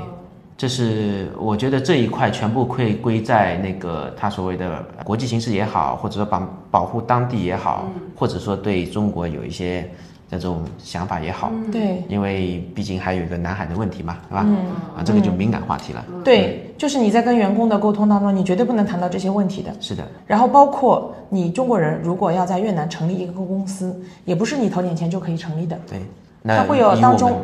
[0.55, 9.89] 这是我觉得这一块全部会归在那个他所谓的国际形势也好，或者说保保护当地也好，或者说对中国有一些
[10.29, 14.45] 这种想法也好，对，因为毕竟还有一个南海的问题嘛，是吧？
[14.95, 16.03] 啊，这个就敏感话题了。
[16.23, 19.71] 对，就是你在跟员工的沟通当中，你绝对不能谈到这些问题的。
[19.79, 20.03] 是的。
[20.25, 25.77] 然后包括你中国人如果要在越南成立一个公司，也不是你投点钱就可以成立的。
[25.87, 26.01] 对，
[26.43, 27.41] 它会有当中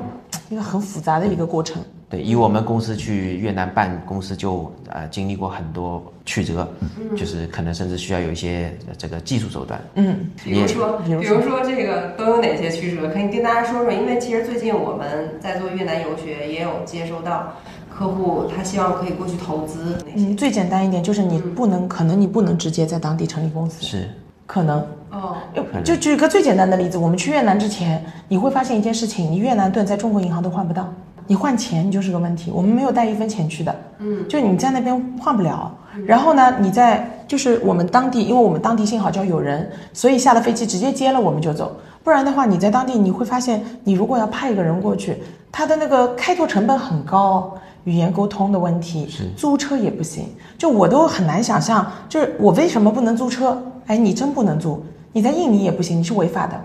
[0.49, 1.81] 一个很复杂的一个过程。
[2.09, 6.67] 对，以我们公司去越南办公司就呃经历过很多曲折，
[7.15, 9.79] 就是可能甚至需要有一些呃这个技术手段。
[9.93, 13.09] 嗯，比如说，比如说这个都有哪些曲折？
[13.09, 17.53] 可以跟大家说说，因为其实最近我们在做越南游学，也有接收到
[17.95, 20.29] 客户，他希望可以过去投资那些。
[20.29, 24.09] 嗯，最简单一点就是你不能，可能你不能直接在当地成立公司，是，
[24.47, 24.83] 可能。
[25.11, 25.37] 哦，
[25.83, 30.93] 就举个最简单的例子，我们去越南之前，你会发现一件事情，你越南盾在中国银行都换不到，
[31.29, 32.49] 你换钱就是个问题。
[32.51, 35.71] 我们没有带一分钱去的，嗯，就你在那边换不了。
[36.03, 41.77] 然后呢，你在就是我们当地，因为我们当地幸好叫有人，所以下了飞机直接接了我们就走。
[42.03, 45.17] 不然的话，你在当地你会发现，你如果要派一个人过去，
[45.51, 50.25] 他的那个开拓成本很高，语言沟通的问题，租车也不行。
[50.57, 53.61] 就我都很难想象，就是我为什么不能租车？
[53.85, 54.83] 哎，你真不能租。
[55.11, 56.59] 你在印尼也不行，你是违法的。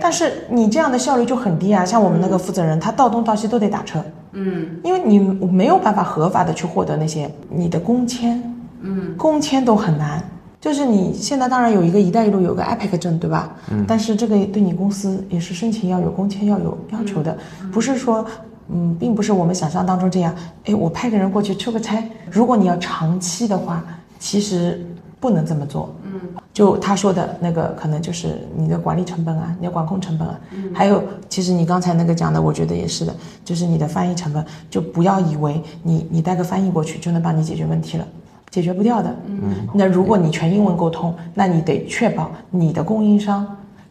[0.00, 1.84] 但是你这样的效率就很低啊！
[1.84, 4.04] 像我们那个负责人，他到东到西都得打车。
[4.32, 8.42] 嗯，因为你没有办法合法的去获得那些你的工签。
[8.80, 10.22] 嗯，工签都很难。
[10.60, 13.54] 就是你现在当然有一个“一带一路”有个 APEC 证，对吧？
[13.70, 13.84] 嗯。
[13.86, 17.38] 但是这个对你公司也是申请要有工签要有要求的，
[17.72, 18.26] 不是说，
[18.68, 20.34] 嗯，并不是我们想象当中这样。
[20.64, 22.02] 哎，我派个人过去出个差。
[22.28, 23.84] 如果你要长期的话，
[24.18, 24.84] 其实
[25.20, 25.94] 不能这么做。
[26.22, 26.28] 嗯。
[26.52, 30.40] 就他说的那个，可能就是你的管理成本啊，你的管控成本啊，
[30.74, 38.04] 还有，其实你刚才那个讲的，我觉得也是的，就是你的翻译成本，就不要以为你你带个翻译过去就能帮你解决问题了，
[38.50, 39.14] 解决不掉的。
[39.26, 43.46] 嗯，那如果你全英文沟通，那你得确保你的供应商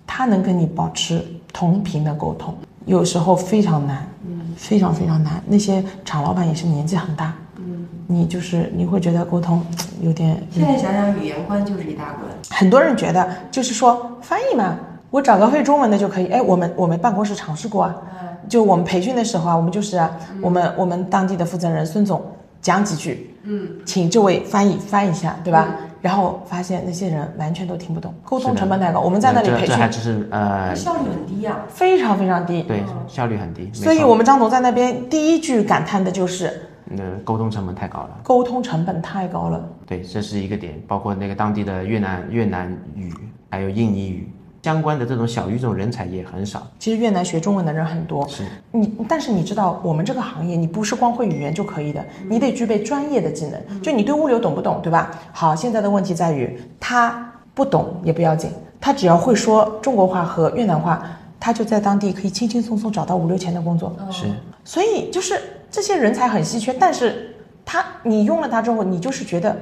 [0.06, 2.54] 他能跟你保持同频的沟通，
[2.86, 5.42] 有时候非常难，嗯，非常非常难。
[5.48, 7.34] 那些厂老板也是年纪很大。
[8.08, 9.62] 你就是你会觉得沟通
[10.02, 10.42] 有点。
[10.52, 12.24] 现在想想，语言关就是一大关。
[12.50, 14.78] 很多人觉得就是说翻译嘛，
[15.10, 16.28] 我找个会中文的就可以。
[16.28, 17.96] 哎，我们我们办公室尝试过啊，
[18.48, 22.22] 就我们培训的时候啊，我们就是啊，我们我们当地的负责人孙总
[22.62, 25.68] 讲几句，嗯，请这位翻译翻一下，对吧？
[26.00, 29.00] 然后发现那些人完全都听不懂，沟通成本太高。
[29.00, 32.62] 我们在那里培训，这还只是呃，效率很低呀，非常非常低。
[32.64, 33.70] 对，效率很低。
[33.74, 36.62] 所以我们张总在那边第一句感叹的就是。
[36.90, 39.70] 那沟通成本太高了，沟通成本太高了。
[39.86, 43.14] 对，这是一个点，包括那个当地的越南越南语，
[43.50, 44.30] 还有印尼语
[44.64, 46.66] 相关的这种小语种人才也很少。
[46.80, 53.82] 其实越南学中文的人很多，是你，但是你知道我们这个行业，你不是光会语言就可以的，你得具备专业的技能。
[53.82, 55.12] 就你对物流懂不懂，对吧？
[55.32, 61.02] 好，现在的问题在于他不懂也不要紧，他只要会说中国话和越南话，
[61.40, 63.96] 他就在当地可以轻轻松松找到五六千的工作。
[64.10, 64.26] 是，
[64.64, 65.40] 所以就是。
[65.70, 69.56] 这些人才很稀缺，但是他你用了它之后，你就是觉得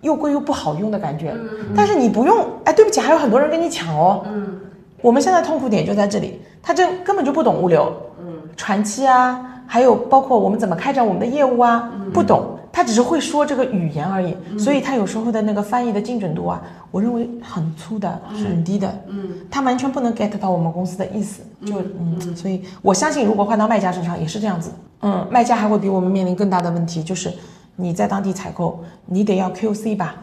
[0.00, 1.34] 又贵又不好用的感觉。
[1.76, 4.24] 但是你不用，哎，对不起，还有很多人跟你抢哦。
[4.26, 4.60] 嗯，
[5.00, 18.92] 我们现在痛苦点就在这里，他这根本就不懂物流，嗯，传期啊，还有包括我们怎么开展我们的业务啊，不懂，他只是会说这个语言而已，所以他有时候的那个翻译的精准度啊，我认为很粗的，很低的。
[19.08, 24.70] 嗯，他完全不能 get 到我们公司的意思，就嗯，所以我相信如果换到卖家身上也是这样子。
[25.02, 27.32] 嗯，卖家还会比我们面临更大的问题，就是
[27.76, 30.14] 你在当地采购，你得要 QC 吧，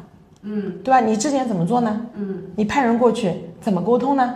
[0.43, 1.01] 嗯，对吧？
[1.01, 2.01] 你之前怎么做呢？
[2.15, 4.33] 嗯，你派人过去怎么沟通呢？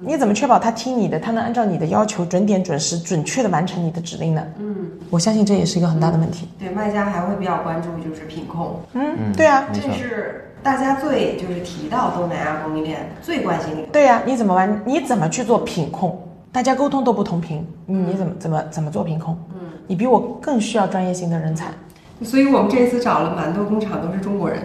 [0.00, 4.42] 你怎么确保他听你的，他能按照你的要求准点、准时、准确的完成你的指令呢？
[4.58, 6.48] 嗯，我相信这也是一个很大的问题。
[6.58, 8.80] 对，卖家还会比较关注就是品控。
[8.94, 13.82] 嗯，对啊，这是大家最就是提到东南亚供应链最关心的。
[13.92, 14.82] 对呀，你怎么完？
[14.84, 16.18] 你怎么去做品控？
[16.50, 19.36] 大家沟通都不同频，你怎么怎么怎么做品控？
[19.54, 21.66] 嗯，你比我更需要专业性的人才，
[22.22, 24.60] 所以我们这次找了蛮多工厂都是中国人，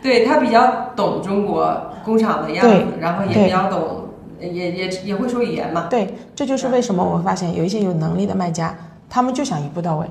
[0.00, 4.01] 对他比较懂中国工厂的样子，然后也比较懂，
[4.48, 5.86] 也也也会说语言嘛。
[5.90, 8.74] 对，这就是为什么我发现有一些有能力的卖家，
[9.08, 10.06] 他们就想一步到位，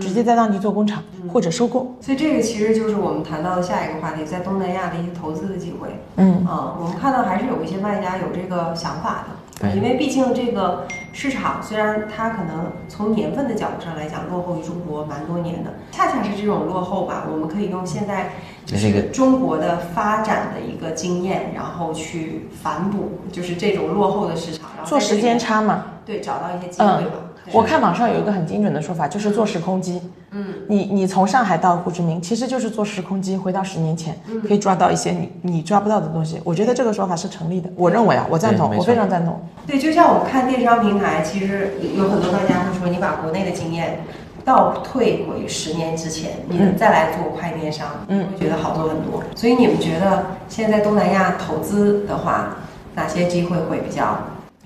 [0.00, 1.94] 直接在当地做工厂或者收购。
[2.00, 5.88] 所以这个其实就是我们谈到的下一个话题，在东南亚的一些投资的机会。
[6.16, 9.34] 嗯啊，我们看到还是有一些卖家有这个想法的。
[9.74, 27.16] 因为毕竟这个市场虽然它可能从年份的角度上来讲落后于中国蛮多年的，恰恰是这种落后吧，我们可以用现在就是中国的发展的一个经验，然后去反哺，就是这种落后的市场，然后做时间差嘛，对，找到一些机会吧。
[27.52, 30.00] 我看网上有一个很精准的说法，就是坐时空机。
[30.30, 34.14] 嗯，你你从上海到胡志明，其实就是坐时空机，回到十年前，
[34.46, 36.40] 可以抓到一些你你抓不到的东西。
[36.44, 39.40] 我觉得这个说法是成立的，我认为啊，我赞同，我非常赞同。
[39.66, 44.00] 对，就像我们看电商平台，其实有很多大家会说，你把国内的经验
[44.44, 49.22] 倒退回十年之前，你再来做快电商，嗯，会觉得好做很多。
[49.34, 52.56] 所以你们觉得现在东南亚投资的话，
[52.94, 54.18] 哪些机会会比较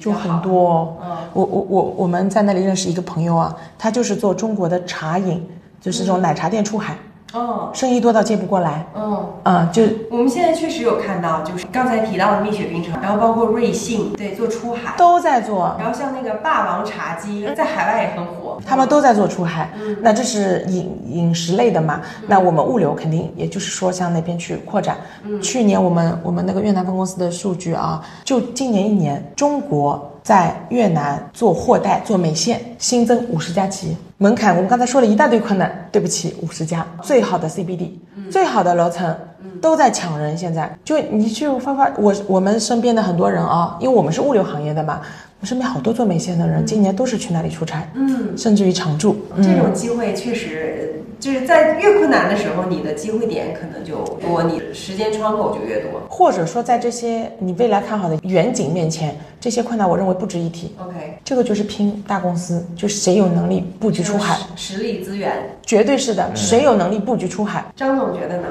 [0.03, 0.99] 就很多。
[1.33, 5.41] 我我我我们在那里认识一个朋友啊，他就是做中国的茶饮，
[5.81, 6.97] 就是这种奶茶店出海。
[7.33, 8.87] 哦，生意多到接不过来。
[8.95, 15.75] 嗯，啊，就我们现在确实有看到，就是刚才提到的蜜雪冰城，然后包括瑞幸，对，做出海，都在做。
[15.79, 19.71] 然后像那个霸王茶姬，在海外也很火，他们都在做出海。
[20.01, 22.01] 那这是饮饮食类的嘛？
[22.27, 24.97] 那我们物流肯定，也就是说向那边去扩展。
[25.41, 30.12] 去年我们我们那个越南分公司的数据啊，就今年一年，中国。
[30.23, 33.97] 在越南做货代、做美线，新增五十家企业。
[34.19, 37.91] 门槛我们刚才说了一大堆困难，对不起，五十家最好的 CBD，
[38.31, 39.13] 最好的楼层，
[39.61, 40.39] 都在抢人。
[40.39, 45.01] 现在就你去发发我我们身边的很多人啊，因为我们是物流行业的嘛，
[45.43, 49.17] 我身边好多做美线的人，今年都是去那里出差，嗯，甚至于常驻。
[49.39, 50.89] 这种机会确实。
[51.19, 56.01] 就是在越困难的时候，你的机会点可能就多，你时间窗口就越多。
[56.09, 60.75] 或者说，在这些你未来看好的远景面前，这些困难我认为不值一提。
[60.81, 65.33] OK，这个就是拼大公司，就是谁有能力布局出海，实力资源，
[65.65, 66.29] 绝对是的。
[66.35, 67.65] 谁有能力布局出海？
[67.77, 68.49] 张总觉得呢？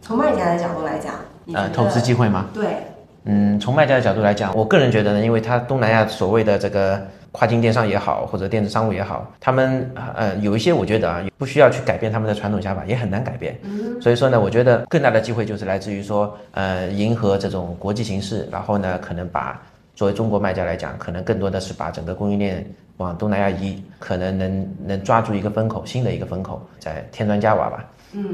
[0.00, 1.14] 从卖家的角度来讲，
[1.52, 2.46] 呃，投资机会吗？
[2.54, 2.78] 对，
[3.26, 7.00] 嗯，从卖家的角度来讲，我个人觉得呢，因为它东南亚所谓的这个。
[7.32, 13.54] 跨境电商也好，或者电子商务也好，他们呃有一些我觉得啊，不需要去改变他们的传统想法，也很难改变。
[14.00, 19.60] 所以说呢，我觉得更大的机会就是来自于说，呃，迎合这种国际形势，然后呢，可能把
[19.94, 22.64] 作为中国卖家来讲，可能更多的是把整个供应链
[22.96, 27.84] 往东南亚移，可能能能抓住一个风口，新的一个风口，在添砖加瓦吧。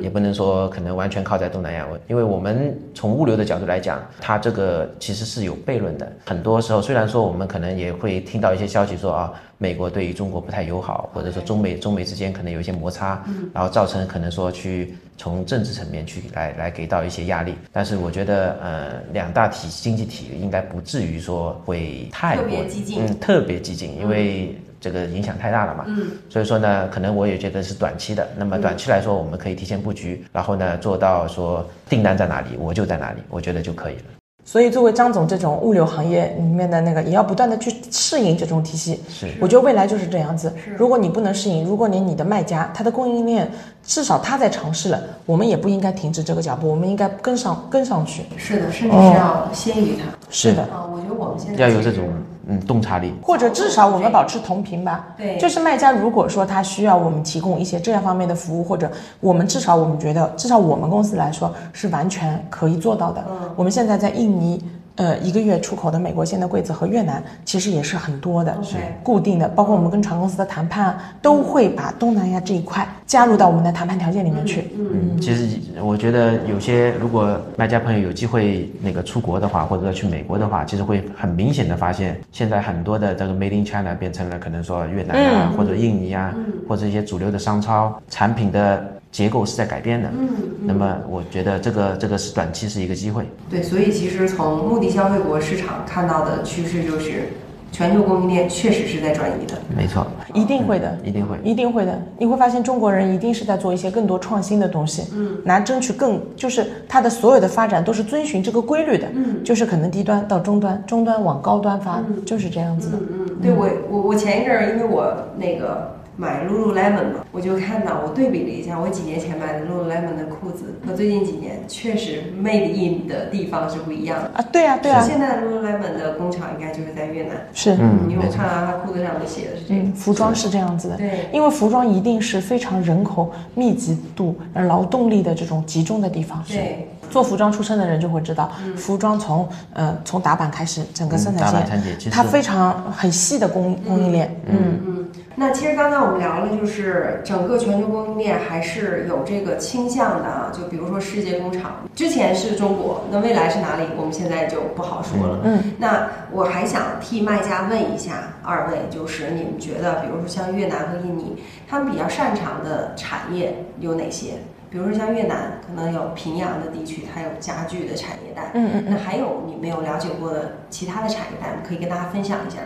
[0.01, 6.11] 也不能说可能完全靠在东南亚，因为我们从物流的角度来讲，它这个其实是有悖论的。
[6.27, 13.23] 很多时候，虽然说我们可能也会听到一些消息说啊，美国对于中国不太友好，或者说中美中美之间可能有一些摩擦，
[13.53, 17.55] 然后造成可能说去从政治层面去来来给到一些压力。
[17.73, 24.57] 但是我觉得，呃，两大体经济体应该不至于说会太过激进，嗯，特别激进，因为。
[24.83, 28.27] 这个影响太大了嘛，嗯，所以说呢，可能我也觉得是短期的。
[28.37, 34.03] 那么短期来说，我们可以提前布局，然后呢，做到说订单在哪里，我就在哪里，我觉得就可以了。
[34.45, 39.01] 所以，作为张总这种物流行业里面的那个，也要不断的去适应这种体系。
[39.09, 40.53] 是，我觉得未来就是这样子。
[40.77, 43.49] 如果你不能适应，如果连你的卖家他的供应链
[43.85, 48.25] 至少他在尝试了，我们也不应该停止这个脚步，我们应该跟上跟上去。
[48.37, 50.09] 是的，甚至是要先于他。
[50.29, 50.63] 是的。
[50.63, 52.09] 啊，我觉得我们现在要有这种。
[52.47, 55.15] 嗯，洞察力，或者至少我们保持同频吧。
[55.17, 58.91] 对，就是卖家如果说他需要我们提供一些这样方面的服务，或者
[59.21, 63.25] 我们至少我们觉得，至少我们公司来说是完全可以做到的。
[63.31, 64.63] 嗯，我们现在在印尼。
[64.97, 69.49] 呃，一个月出口的美国线的柜子和越南其实也是很多的，是固定的。
[69.49, 74.71] 包括我们跟船公司的谈判，都会把东南亚这一块加入到我们的谈判条件里面去。
[74.77, 86.35] 嗯，其实我觉得有些如果卖家朋友有机会那个出国的话，或者说去美国的话，其实会很明显的发现，现在很多的这个 Made in China 变成了可能说越南啊，或者印尼啊，
[86.69, 88.85] 或者一些主流的商超产品的。
[89.13, 90.29] 结构是在改变的，嗯，
[90.63, 97.29] 那么我觉得这个这个是短期是一个机会，对，所以其实从目的消费国市场看到的趋势就是，
[97.71, 116.01] 全球供应链确实是在转移的，没错，一定会的，一定会，一定会的，你会发现中国人一定是在做一些更多创新的东西，嗯，拿争取更就是它的所有的发展都是遵循这个规律的，嗯，就是可能低端到中端，中端往高端发，就是这样子的，嗯，对我我我前一阵儿因为我那个。
[116.17, 124.45] 买 Lululemon 嘛，我就看到，我对比了一下，我几年前买的 Lululemon 的裤子和最近几年确实 made in 的地方是不一样的啊。
[124.53, 125.03] 对啊，对啊。
[125.03, 127.37] 现在 Lululemon 的工厂应该就是在越南。
[127.55, 129.81] 是，嗯，因为我看到它裤子上面写的是这个。
[129.81, 130.97] 嗯，服装是这样子的。
[130.97, 136.45] 对，因为服装一定是非常人口密集度、劳动力的这种集中的地方。
[136.47, 136.89] 对。
[137.13, 144.35] 做服装出身的人就会知道，服装从呃从打板开始，整个生产线，它非常很细的供供应链。
[144.47, 145.09] 嗯嗯。
[145.35, 150.51] 那其实刚刚我们聊了，就是整个全球供应链还是有这个倾向的啊。
[150.53, 153.83] 就比如说世界工厂，之前是中国，那未来是哪里？
[153.97, 155.41] 我们现在就不好说了。
[155.45, 155.73] 嗯。
[155.79, 164.35] 那我还想替卖家问一下二位，就是你们觉得，比如说像越南和印尼，他们比较擅长的产业有哪些？
[164.73, 168.51] 比如说像越南，可能有平阳的地区，它有家具的产业带。
[168.55, 168.85] 嗯嗯。
[168.89, 172.57] 那还有你没有了解过的其他的产业带，可以跟大家分享一下。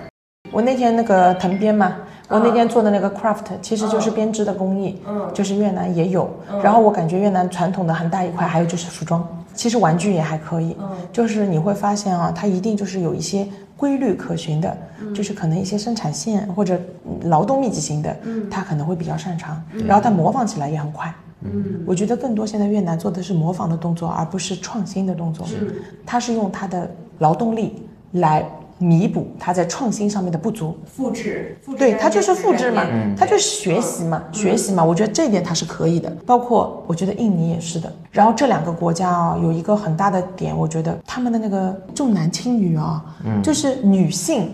[0.52, 1.96] 我那天那个藤编嘛，
[2.28, 6.30] 我那天做的那个 craft 其实就是编织的工艺，嗯，就是越南也有。
[6.62, 10.76] 然后我感觉越南传统的很大一块，还有就是服装，其实玩具也还可以。
[10.78, 14.78] 嗯，就是你会发现啊，它一定就是有一些规律可循的，
[15.12, 16.80] 就是可能一些生产线或者
[17.22, 21.12] 劳动密集型的，嗯，它可能会比较擅长，然后它模仿起来也很快。
[21.52, 25.46] 嗯，我觉得更多现在越南做的是模仿的动作，而不是创新的动作。
[25.46, 27.82] 是，他是用他的劳动力
[28.12, 28.44] 来
[28.78, 30.76] 弥补他在创新上面的不足。
[30.84, 34.84] 复制，复制对，他就是复制嘛，嗯它就是学习嘛，学习嘛。
[34.84, 37.90] 我觉得这一点他是可以的，包括我觉得印尼也是的。
[38.10, 43.02] 然后这两个国家啊，有一个很大的点，我觉得他们的那个重男轻女啊，
[43.42, 44.50] 就是女性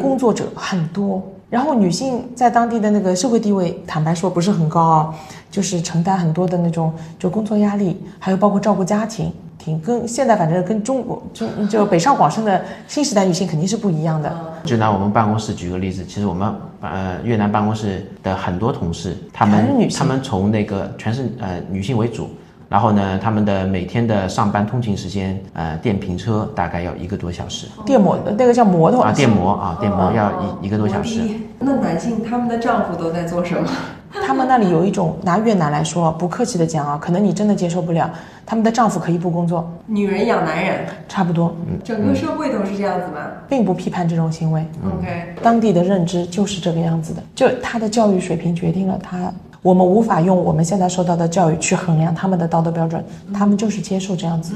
[0.00, 1.22] 工作者很多。
[1.48, 5.14] 然后女性在当地的那个社会地位，坦白说不是很高啊，
[5.50, 14.36] 就是承担很多的那种就工作压力，还有包括照顾家庭，挺跟现在反正跟中国就就北上广深的新时代女性肯定是不一样的。
[14.64, 22.28] 就拿我们办公室举个例子，其实我们呃越南办公室的很多同事，他们他们从那个全是呃女性为主，
[22.68, 31.20] 然后呢，他们的每天的上班通勤时间，呃，电瓶车大概要一个多小时电摩那个叫摩托啊，电摩啊，电摩要一一个多小时。
[31.58, 33.68] 那男性他们的丈夫都在做什么？
[34.26, 38.10] 他们那里有一种拿越南来说，不客气的讲啊，可能你真的接受不了，
[38.46, 41.54] 他们的丈夫可以不工作，女人养男人，差不多，
[41.84, 44.64] 整个社会都是这样子吗并不批判这种行为。
[44.84, 49.30] ？OK，当地的认知就是这个样子的，就他的教育水平决定了他，
[49.62, 53.04] 我们无法用我们现在受到的教育去衡量他们的道德标准，
[53.34, 54.54] 他们就是接受这样子，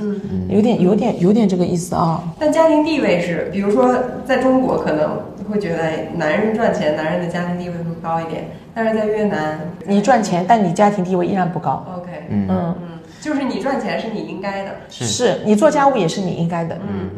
[0.49, 2.23] 有点有点有点这个意思啊。
[2.39, 3.95] 但家庭地位是，比如说
[4.25, 5.21] 在中国可能
[5.51, 11.85] 会觉得哎男人赚钱，男人的家庭地位会高一点，但是在越南你赚钱，但你家庭地位依然不高。
[11.97, 12.75] ，OK，嗯，嗯，
[13.21, 16.79] 就是你赚钱是你应该的，是是你做家务也是你应该的。
[16.89, 17.11] 嗯，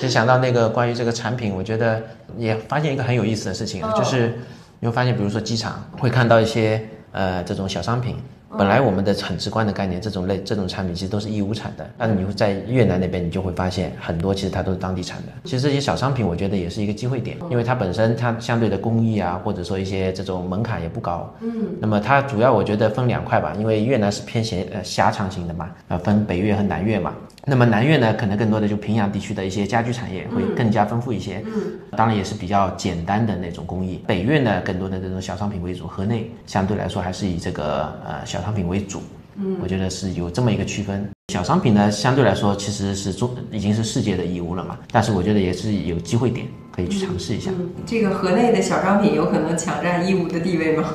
[0.00, 2.00] 就想到那个关于这个产品，我觉得
[2.36, 4.38] 也发现一个很有意思的事情就是
[4.78, 6.80] 你会发现，比如说机场会看到一些
[7.12, 8.16] 呃这种小商品。
[8.54, 15.32] 本来我们的很直观的概念，这种类这种产品其实都是义乌产的，但是你会在越南那边，你就会发现很多其实它都是当地产的。
[15.44, 21.34] 其实这些小商品，我觉得也是一个机会点，因为它本身它相对的工艺啊，或者说一些这种门槛也不高。
[21.40, 27.14] 嗯，那么它主要我觉得分两块吧，因为越南是偏狭呃狭长型的嘛，呃分北越和南越嘛。
[27.44, 34.00] 那么南越呢，可能更多的就平阳地区的一些家居产业会更加丰富一些，嗯，当然也是比较简单的那种工艺。
[34.06, 39.02] 北越呢，更多的这种小商品为主，河内相对来说还是以这个呃小商品为主。
[39.34, 41.08] 嗯，我觉得是有这么一个区分。
[41.32, 50.94] 小商品呢，相对来说其实是中已经是世界的义乌了嘛，但是我觉得也是有机会点可以去尝试一下，嗯，这个河内的小商品有可能抢占义乌的地位吗？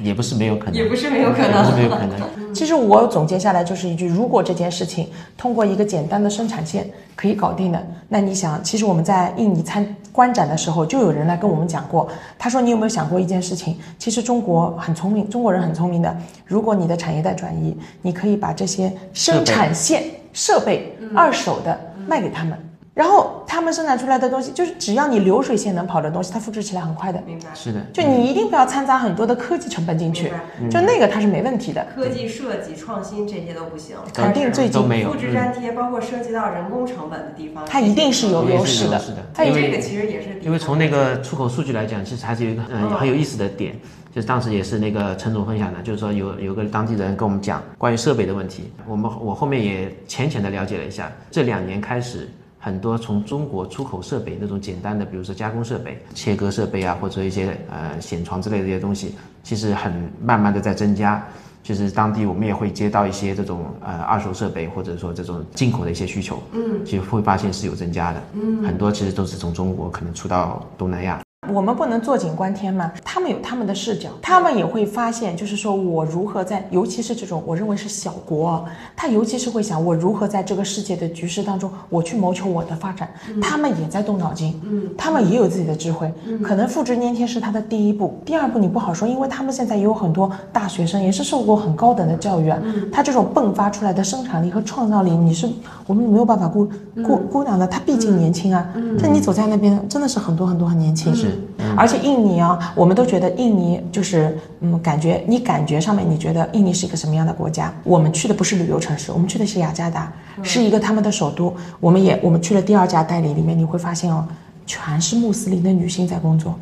[0.00, 2.20] 也不是没有可能，也不是没有可也不能是没有可能。
[2.54, 13.78] 其实我总结下来就是一句：如果这件事情通过一个简单的生产线可以搞定的，那你想，其实我们在印尼参观展的时候，就有人来跟我们讲过，他说你有没有想过一件事情？
[13.98, 16.14] 其实中国很聪明，中国人很聪明的，
[16.44, 22.58] 如果你的产业带转移，你可以把这些生产线设备二手的卖给他们。
[22.94, 27.18] 然后他们生产出来的东西，就是只要你流水线能跑的东西，它复制起来很快的。
[27.26, 27.46] 明白。
[27.54, 30.30] 是的，就你一定不要掺杂很多的科技成本进去。
[30.60, 31.86] 明，就那个它是没问题的。
[31.94, 34.72] 科技设计、创新这些都不行，肯定最近。
[34.72, 35.10] 都没有。
[35.10, 38.98] 复制粘贴，包括涉及到人工成本的地方，它一定是有优势的。
[38.98, 42.90] 是是的，它有因为这个其实也是因为从那个出口数据来讲，其实还是有一个嗯。
[42.90, 43.74] 很有意思的点，
[44.14, 52.28] 就是当时也是那个陈总分享的，就是说有有个当地人跟我们讲关于设备的问题，我们我后面也浅浅的了解了一下，这两年开始。
[52.64, 59.92] 很多从中国出口设备那种简单的，比如说加工设备、切割设备啊，或者一些呃显床之类的一些东西，其实很
[60.22, 61.20] 慢慢的在增加。
[61.64, 71.21] 就是当地我们也会接到一些这种呃二手设备，或者说这种进口的一些需求，嗯，其实会发现是有增加的，嗯，很多其实都是从中国可能出到东南亚。
[71.50, 78.64] 我们不能坐井观天嘛，他们有他们的视角，他们也会发现，就是说我如何在，尤其是这种我认为是小国啊，
[78.94, 83.12] 他尤其是会想我如何在这个世界的局势当中，我去谋求我的发展。
[83.40, 86.14] 他们也在动脑筋，嗯，他们也有自己的智慧，
[86.44, 92.58] 可能复制粘贴是他的第一步，第二步你不好说，因为他们现在也有很多大学生，也是受过很高等的教育啊，
[92.92, 95.48] 他这种迸发出来的生产力和创造力，你是
[95.88, 96.70] 我们没有办法估
[97.04, 98.64] 估估量的，他毕竟年轻啊，
[99.02, 101.31] 但你走在那边真的是很多很多很年轻，是
[101.76, 107.72] 而且印尼啊，我们都觉得印尼就是，嗯，感觉你感觉上面你觉得印尼是一个什么样的国家？
[107.84, 110.12] 我们去的不是旅游城市，我们去的是雅加达，
[110.42, 111.54] 是一个他们的首都。
[111.80, 114.26] 我们也我们去了第二家代理，里面你会发现哦，
[114.66, 116.54] 全是穆斯林的女性在工作，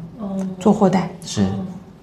[0.58, 1.10] 做货代。
[1.24, 1.46] 是，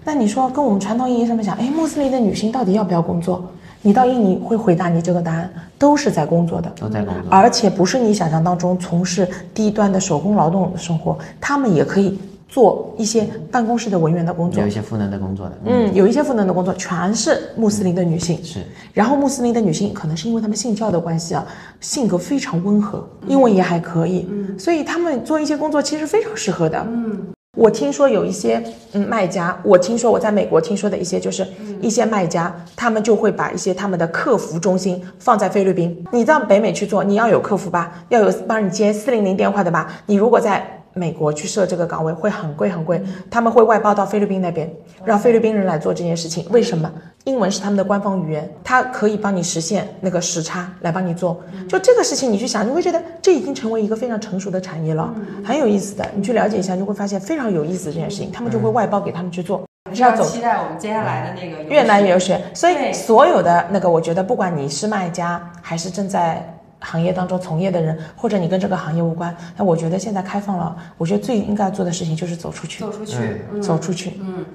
[0.04, 3.44] 那你说跟我们传统意义上面讲，哎，穆斯林的女性到底要不要工作？
[3.84, 6.70] 你到印尼会回答你这个答案，都是在工作的。
[6.72, 7.24] 都在工作。
[7.30, 12.20] 而且不是你想象当中从事低端的手工劳动的生活，他们也可以
[12.58, 14.72] 做一些办公室的文员的工作有一。
[14.72, 18.62] 些赋能的工作的，嗯，有一些赋能的工作全是穆斯林的女性，是
[18.94, 21.46] 然后穆斯林的女性可能是因为她们信教的关系啊，
[21.82, 24.28] 性格非常温和，英文也还可以，
[24.58, 26.84] 所以她们做一些工作其实非常适合的。
[26.90, 31.46] 嗯，我听说有一些嗯卖家，我听说我在美国听说的一些就是
[31.80, 36.04] 一些卖家，他们就会把一些他们的客服中心放在菲律宾。
[36.12, 39.92] 你到北美去做，你要有客服吧，要有帮你接四零零电话的吧。
[40.08, 44.70] 你如果在美国去设这个岗位会很贵很贵，他们会外包到菲律宾那边，
[45.06, 46.46] 让菲律宾人来做这件事情。
[46.50, 46.92] 为什么？
[47.26, 51.42] 英文是他们的官方语言，它可以帮你实现那个时差来帮你做。
[51.68, 56.10] 就这个事情，你去想，你会觉得这已经成为一个非常成熟的产业了，很有意思的。
[56.16, 59.62] 你去了解一下，你会发现非常有意思这件事情，他们就会外包给他们去做。
[59.94, 74.46] 是要期待我们接下来的那个越南游学，所以所有的那个，我觉得不管你是卖家还是正在行业当中从业的人，或者你跟这个行业无关，那我觉得现在开放了，我觉得最应该做的事情就是走出去，走出去，走出去，嗯。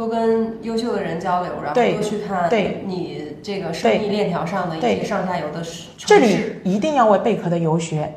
[0.00, 2.82] 多跟优秀的人交流，然后多去看对。
[2.86, 5.60] 你这个生意链条上的一些上下游的
[5.98, 8.10] 这里一定要为贝壳的游学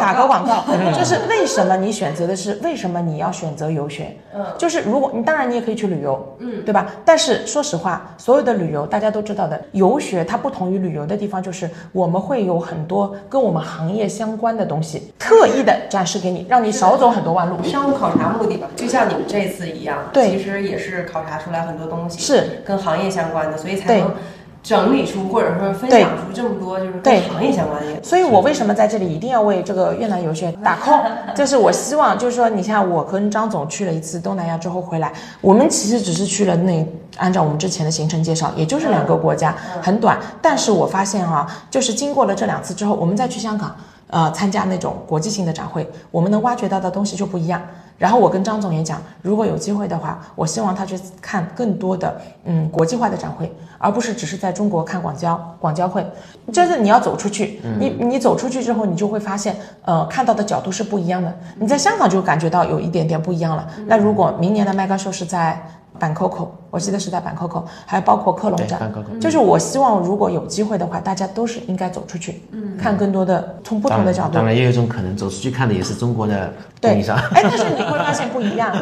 [0.00, 0.64] 打个广告，
[0.96, 4.16] 就是为什么你选择的是为什么你要选择游学？
[4.32, 6.86] 嗯，就是如果你当然你也可以去旅游，嗯，对吧？
[7.04, 17.60] 但是说实话，所有的旅游大家都知道的，游学它不同于旅游的地方就是我们会有很多跟我们行业相关的东西，特意的展示给你，让你少走很多弯路。
[17.64, 21.07] 商务考察目的吧，就像你们这次一样，对，其实也是。
[21.12, 24.12] 考察出来很多东西是跟行业相关的，所以才能
[24.60, 28.02] 整理出或者说分享出这么多就是跟行业相关的。
[28.02, 31.02] 所以我为什么在这里一定要为这个越南游学打 call？
[31.34, 36.86] 就是我希望，就是说，你像我跟张总去了一次东南亚之后回来，我们其实只是去了那
[37.16, 40.18] 按照我们之前的行程介绍，也就是两个国家，很短。
[40.42, 43.74] 但是我发现啊，就是经过了这两次之后，我们再去香港，
[44.08, 47.62] 呃，参加那种国际性的展会，我们能挖掘到的东西就不一样。
[47.98, 56.06] 然后我跟张总也讲，如果有机会的话，我希望他去看更多的嗯国际化的展会，而不是只是在中国看广交广交会。
[56.52, 61.36] 就是你要走出去，你你走出去之后，你就会发现，呃，看到的角度是不一样的。
[61.58, 63.68] 你在香港就感觉到有一点点不一样了。
[63.86, 65.60] 那如果明年的麦高秀是在。
[65.98, 74.34] 板 COCO，我记得是在板 COCO，还包括克隆站，就是我希望如果有机会的话，大家都是应该走出去，嗯，看更多的从不同的角度。
[74.34, 77.16] 当然也有一种可能，走出去看的也是中国的供应商。
[77.34, 78.74] 哎，但是你会发现不一样，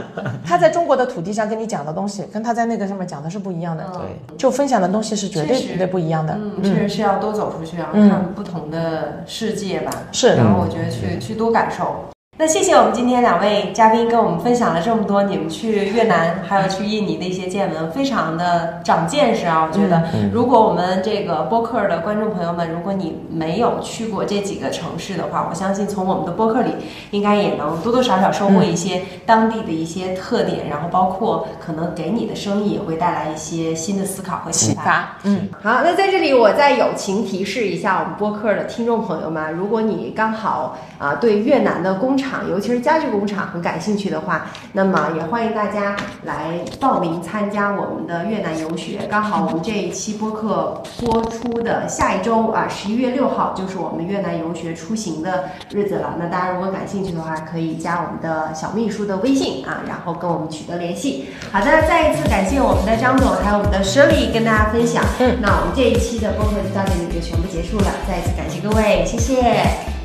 [0.45, 3.85] 他在中国的土地上跟你讲的东西，跟他在那个上面讲的是不一样的。
[3.95, 6.35] 对，就分享的东西是绝对绝对不一样的。
[6.37, 9.91] 嗯，确实是要多走出去，然后看不同的世界吧。
[10.13, 11.95] 是，然后我觉得去去多感受。
[12.39, 19.67] 那谢谢我们今天两位嘉宾跟我们分享了这么多你们去越南还有去印尼的一些见闻，非常的长见识啊！
[19.67, 26.73] 我觉得，如果我们这个播客的观众朋友们，如果你没有去过这几个城市的话，我相信从我们的播客里
[27.11, 35.17] 应该也能多多少少收获一些当地的一些特点，然后包括可能给你的生意也会带来一些新的思考和启发。
[35.23, 42.26] 嗯，好，那在这里我再友情提示一下我们播客的听众朋友们，如果你刚好啊对越南的工厂。
[42.29, 49.07] 厂，尤其是家具工厂很感兴趣的话，那么也欢迎大家来报名参加我们的越南游学。
[49.09, 56.15] 刚好我们这一期播客播出的下一周啊，十一月六号就是我们越南游学出行的日子了。
[56.19, 61.29] 那大家如果感兴趣的话，可以加我们的小秘书的微信啊，然后跟我们取得联系。
[61.53, 65.05] 好的，再一次感谢我们的张总，还有我们的 Shirley 跟大家分享。
[65.21, 67.87] 嗯，那我们这一期的播客就到这里就全部结束了。
[68.07, 69.96] 再一次感谢各位，谢谢。